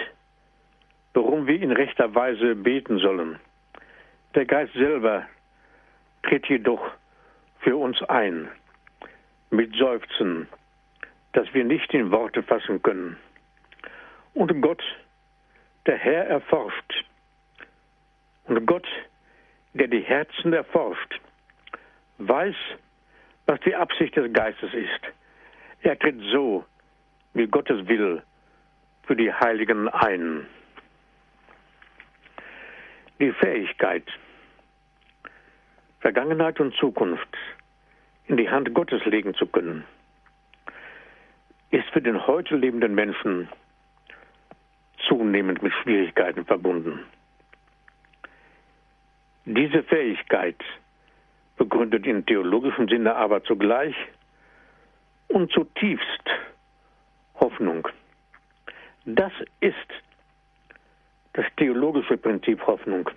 worum 1.14 1.48
wir 1.48 1.62
in 1.62 1.72
rechter 1.72 2.14
Weise 2.14 2.56
beten 2.56 3.00
sollen. 3.00 3.40
Der 4.36 4.46
Geist 4.46 4.74
selber 4.74 5.28
tritt 6.24 6.48
jedoch 6.48 6.92
für 7.60 7.76
uns 7.76 8.02
ein, 8.04 8.50
mit 9.50 9.76
Seufzen, 9.76 10.48
das 11.34 11.54
wir 11.54 11.64
nicht 11.64 11.94
in 11.94 12.12
Worte 12.12 12.44
fassen 12.44 12.82
können. 12.82 13.18
Und 14.34 14.62
Gott, 14.62 14.84
der 15.86 15.98
Herr, 15.98 16.26
erforscht. 16.26 17.06
Und 18.46 18.66
Gott, 18.66 18.88
der 19.74 19.88
die 19.88 20.02
Herzen 20.02 20.54
erforscht, 20.54 21.20
weiß, 22.18 22.56
was 23.46 23.60
die 23.62 23.76
Absicht 23.76 24.16
des 24.16 24.32
Geistes 24.32 24.74
ist. 24.74 25.02
Er 25.84 25.98
tritt 25.98 26.20
so, 26.32 26.66
wie 27.34 27.48
Gottes 27.48 27.88
will, 27.88 28.22
für 29.04 29.16
die 29.16 29.34
Heiligen 29.34 29.88
ein. 29.90 30.46
Die 33.20 33.32
Fähigkeit, 33.32 34.04
Vergangenheit 36.00 36.60
und 36.60 36.76
Zukunft 36.76 37.38
in 38.28 38.38
die 38.38 38.50
Hand 38.50 38.74
Gottes 38.74 39.04
legen 39.06 39.34
zu 39.36 39.46
können, 39.48 39.84
ist 41.72 41.88
für 41.90 42.02
den 42.02 42.26
heute 42.28 42.56
lebenden 42.56 42.96
Menschen 42.96 43.50
zunehmend 45.08 45.62
mit 45.62 45.74
Schwierigkeiten 45.74 46.46
verbunden. 46.46 47.00
Diese 49.46 49.84
Fähigkeit 49.84 50.64
begründet 51.58 52.06
in 52.06 52.26
theologischem 52.26 52.88
Sinne 52.88 53.16
aber 53.16 53.44
zugleich 53.44 53.96
und 55.32 55.52
zutiefst 55.52 56.24
Hoffnung. 57.40 57.88
Das 59.06 59.32
ist 59.60 59.76
das 61.34 61.46
theologische 61.58 62.18
Prinzip 62.18 62.66
Hoffnung, 62.68 63.10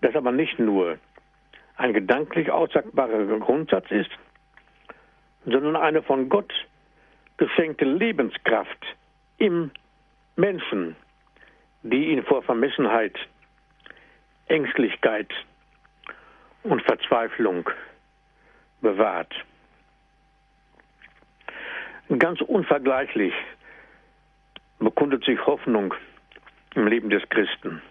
das 0.00 0.14
aber 0.14 0.32
nicht 0.32 0.58
nur 0.58 0.98
ein 1.76 1.92
gedanklich 1.92 2.50
aussagbarer 2.50 3.24
Grundsatz 3.38 3.90
ist, 3.90 4.10
sondern 5.44 5.76
eine 5.76 6.02
von 6.02 6.28
Gott 6.28 6.52
geschenkte 7.36 7.84
Lebenskraft 7.84 8.84
im 9.38 9.70
Menschen, 10.34 10.96
die 11.82 12.06
ihn 12.12 12.22
vor 12.24 12.42
Vermessenheit, 12.42 13.16
Ängstlichkeit 14.46 15.32
und 16.62 16.82
Verzweiflung 16.82 17.68
bewahrt. 18.80 19.32
Ganz 22.08 22.40
unvergleichlich 22.40 23.34
bekundet 24.78 25.24
sich 25.24 25.44
Hoffnung 25.44 25.92
im 26.76 26.86
Leben 26.86 27.10
des 27.10 27.28
Christen. 27.30 27.82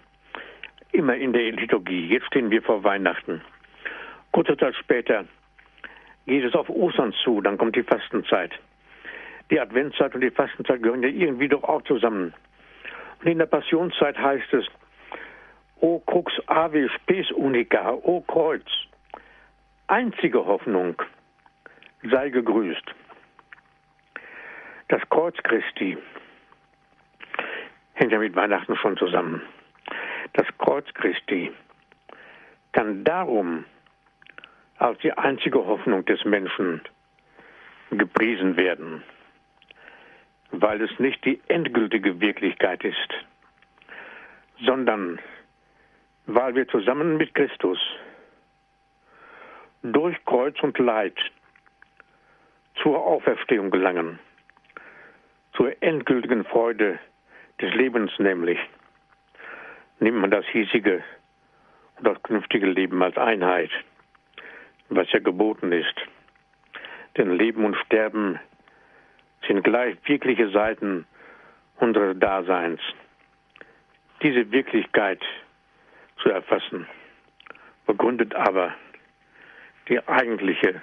Immer 0.93 1.15
in 1.15 1.33
der 1.33 1.51
Liturgie. 1.51 2.07
Jetzt 2.07 2.27
stehen 2.27 2.49
wir 2.49 2.61
vor 2.61 2.81
Weihnachten. 2.85 3.41
Kurze 4.31 4.55
Zeit 4.55 4.73
später 4.75 5.25
geht 6.27 6.45
es 6.45 6.55
auf 6.55 6.69
Ostern 6.69 7.13
zu, 7.25 7.41
dann 7.41 7.57
kommt 7.57 7.75
die 7.75 7.83
Fastenzeit. 7.83 8.51
Die 9.51 9.59
Adventszeit 9.59 10.15
und 10.15 10.21
die 10.21 10.31
Fastenzeit 10.31 10.81
gehören 10.81 11.03
ja 11.03 11.09
irgendwie 11.09 11.49
doch 11.49 11.63
auch 11.63 11.81
zusammen. 11.81 12.33
Und 13.19 13.27
in 13.27 13.37
der 13.37 13.47
Passionszeit 13.47 14.17
heißt 14.17 14.53
es, 14.53 14.65
O 15.81 15.99
crux 15.99 16.31
ave 16.47 16.87
spes 16.87 17.29
unica, 17.31 17.91
O 17.91 18.21
Kreuz, 18.21 18.65
einzige 19.87 20.45
Hoffnung 20.45 20.95
sei 22.09 22.29
gegrüßt. 22.29 22.95
Das 24.87 25.01
Kreuz 25.09 25.35
Christi 25.43 25.97
hängt 27.93 28.11
ja 28.11 28.19
mit 28.19 28.35
Weihnachten 28.35 28.75
schon 28.75 28.97
zusammen. 28.97 29.41
Das 30.33 30.45
Kreuz 30.59 30.85
Christi 30.93 31.51
kann 32.71 33.03
darum 33.03 33.65
als 34.77 34.99
die 34.99 35.13
einzige 35.13 35.65
Hoffnung 35.65 36.05
des 36.05 36.23
Menschen 36.25 36.81
gepriesen 37.91 38.57
werden, 38.57 39.03
weil 40.51 40.81
es 40.81 40.99
nicht 40.99 41.23
die 41.25 41.39
endgültige 41.47 42.19
Wirklichkeit 42.19 42.83
ist, 42.83 43.13
sondern 44.65 45.19
weil 46.27 46.55
wir 46.55 46.67
zusammen 46.67 47.17
mit 47.17 47.33
Christus 47.33 47.79
durch 49.81 50.17
Kreuz 50.25 50.61
und 50.61 50.77
Leid 50.79 51.17
zur 52.81 52.97
Auferstehung 52.97 53.71
gelangen, 53.71 54.19
zur 55.55 55.81
endgültigen 55.81 56.45
Freude 56.45 56.99
des 57.61 57.73
Lebens 57.73 58.11
nämlich. 58.19 58.59
Nimmt 59.99 60.19
man 60.19 60.31
das 60.31 60.45
hiesige 60.47 61.03
und 61.97 62.07
das 62.07 62.21
künftige 62.23 62.67
Leben 62.67 63.01
als 63.01 63.17
Einheit, 63.17 63.71
was 64.89 65.11
ja 65.11 65.19
geboten 65.19 65.71
ist. 65.71 65.95
Denn 67.17 67.31
Leben 67.31 67.63
und 67.63 67.77
Sterben 67.85 68.39
sind 69.47 69.63
gleich 69.63 69.95
wirkliche 70.05 70.49
Seiten 70.49 71.05
unseres 71.77 72.19
Daseins. 72.19 72.81
Diese 74.21 74.51
Wirklichkeit 74.51 75.21
zu 76.21 76.29
erfassen, 76.29 76.87
begründet 77.85 78.33
aber 78.35 78.73
die 79.87 80.05
eigentliche 80.07 80.81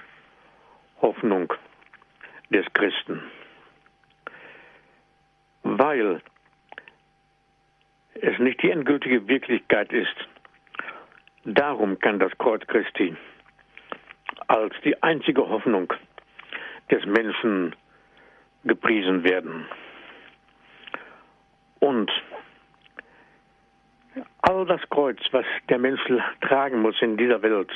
Hoffnung 1.01 1.53
des 2.51 2.65
Christen. 2.73 3.23
Weil 5.83 6.23
es 8.15 8.39
nicht 8.39 8.63
die 8.63 8.71
endgültige 8.71 9.27
Wirklichkeit 9.27 9.93
ist, 9.93 10.15
darum 11.45 11.99
kann 11.99 12.21
das 12.21 12.31
Kreuz 12.39 12.65
Christi 12.69 13.17
als 14.47 14.73
die 14.85 15.03
einzige 15.03 15.49
Hoffnung 15.49 15.93
des 16.89 17.05
Menschen 17.05 17.75
gepriesen 18.63 19.25
werden. 19.25 19.67
Und 21.81 22.13
all 24.43 24.65
das 24.67 24.83
Kreuz, 24.89 25.19
was 25.33 25.47
der 25.69 25.79
Mensch 25.79 26.01
tragen 26.43 26.81
muss 26.81 26.95
in 27.03 27.17
dieser 27.17 27.43
Welt, 27.43 27.73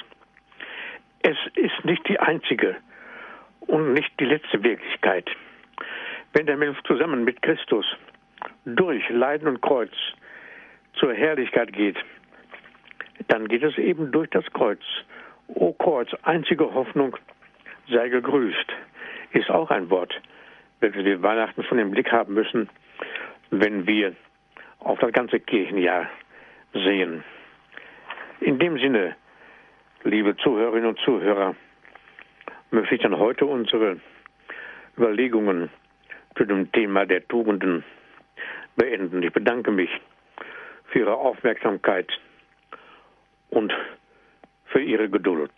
es 1.23 1.37
ist 1.57 1.85
nicht 1.85 2.07
die 2.07 2.21
einzige 2.21 2.77
und 3.63 3.95
nicht 3.95 4.13
die 4.21 4.27
letzte 4.27 4.63
Wirklichkeit. 4.63 5.29
Wenn 6.37 6.45
der 6.45 6.59
Mensch 6.59 6.77
zusammen 6.83 7.25
mit 7.25 7.41
Christus 7.41 7.87
durch 8.67 9.09
Leiden 9.09 9.49
und 9.49 9.63
Kreuz 9.63 9.95
zur 10.97 11.15
Herrlichkeit 11.15 11.73
geht, 11.73 11.97
dann 13.29 13.49
geht 13.49 13.63
es 13.63 13.79
eben 13.79 14.13
durch 14.13 14.29
das 14.29 14.45
Kreuz. 14.53 14.83
O 15.49 15.73
Kreuz, 15.73 16.11
einzige 16.25 16.75
Hoffnung, 16.75 17.17
sei 17.89 18.11
gegrüßt, 18.11 18.71
ist 19.33 19.49
auch 19.49 19.71
ein 19.71 19.89
Wort, 19.89 20.13
welches 20.81 21.07
wir 21.07 21.23
Weihnachten 21.23 21.63
schon 21.63 21.79
im 21.79 21.91
Blick 21.93 22.13
haben 22.13 22.35
müssen, 22.35 22.69
wenn 23.49 23.87
wir 23.87 24.15
auf 24.81 24.99
das 24.99 25.13
ganze 25.13 25.41
Kirchenjahr 25.41 26.07
sehen. 26.75 27.25
In 28.41 28.59
dem 28.59 28.79
Sinne, 28.79 29.17
liebe 30.05 30.37
Zuhörerinnen 30.37 30.91
und 30.91 30.99
Zuhörer, 30.99 31.57
möchte 32.73 32.95
ich 32.95 33.01
dann 33.01 33.17
heute 33.17 33.47
unsere 33.47 34.03
Überlegungen 34.99 35.71
zu 36.37 36.45
dem 36.45 36.71
Thema 36.73 37.07
der 37.07 37.27
Tugenden 37.27 37.85
beenden. 38.77 39.23
Ich 39.23 39.33
bedanke 39.33 39.71
mich 39.71 39.91
für 40.87 41.01
Ihre 41.01 41.17
Aufmerksamkeit 41.17 42.09
und 43.51 43.73
für 44.67 44.81
Ihre 44.81 45.09
Geduld. 45.09 45.53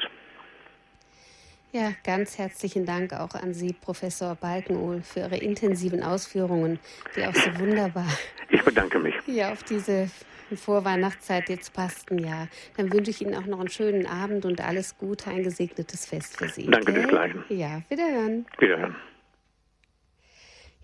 Ja, 1.72 1.92
ganz 2.02 2.38
herzlichen 2.38 2.86
Dank 2.86 3.12
auch 3.12 3.34
an 3.34 3.52
Sie, 3.52 3.74
Professor 3.74 4.34
Balkenohl, 4.36 5.02
für 5.02 5.20
Ihre 5.20 5.36
intensiven 5.36 6.02
Ausführungen, 6.02 6.78
die 7.14 7.26
auch 7.26 7.34
so 7.34 7.58
wunderbar. 7.58 8.06
Ich 8.50 8.62
bedanke 8.62 8.98
mich. 8.98 9.14
Ja, 9.26 9.52
auf 9.52 9.62
diese 9.62 10.08
Vorweihnachtszeit 10.56 11.50
jetzt 11.50 11.74
passten, 11.74 12.16
ja. 12.16 12.48
Dann 12.78 12.90
wünsche 12.90 13.10
ich 13.10 13.20
Ihnen 13.20 13.34
auch 13.34 13.44
noch 13.44 13.60
einen 13.60 13.68
schönen 13.68 14.06
Abend 14.06 14.46
und 14.46 14.62
alles 14.66 14.96
Gute, 14.96 15.28
ein 15.28 15.42
gesegnetes 15.42 16.06
Fest 16.06 16.38
für 16.38 16.48
Sie. 16.48 16.64
Danke 16.64 16.92
okay? 16.92 17.02
desgleichen. 17.02 17.44
Ja, 17.50 17.82
wiederhören. 17.90 18.46
Wiederhören. 18.58 18.96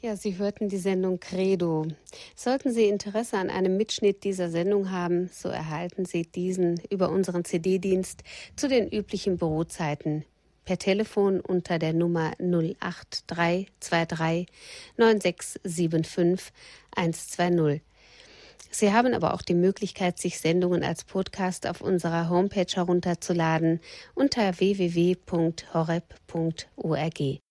Ja, 0.05 0.15
Sie 0.17 0.37
hörten 0.37 0.69
die 0.69 0.77
Sendung 0.77 1.19
Credo. 1.19 1.87
Sollten 2.37 2.75
Sie 2.75 2.89
Interesse 2.89 3.39
an 3.39 3.49
einem 3.49 3.79
Mitschnitt 3.79 4.23
dieser 4.23 4.51
Sendung 4.51 4.91
haben, 4.91 5.31
so 5.33 5.49
erhalten 5.49 6.05
Sie 6.05 6.25
diesen 6.25 6.79
über 6.91 7.09
unseren 7.09 7.47
CD-Dienst 7.47 8.23
zu 8.55 8.69
den 8.69 8.87
üblichen 8.87 9.39
Bürozeiten 9.39 10.27
per 10.67 10.77
Telefon 10.77 11.41
unter 11.41 11.79
der 11.79 11.95
Nummer 11.95 12.33
08323 12.39 14.47
9675 14.99 16.53
120. 16.95 17.81
Sie 18.71 18.93
haben 18.93 19.15
aber 19.15 19.33
auch 19.33 19.41
die 19.41 19.55
Möglichkeit, 19.55 20.19
sich 20.19 20.39
Sendungen 20.39 20.85
als 20.85 21.05
Podcast 21.05 21.67
auf 21.67 21.81
unserer 21.81 22.29
Homepage 22.29 22.75
herunterzuladen 22.75 23.81
unter 24.15 24.61
www.horeb.org. 24.61 27.45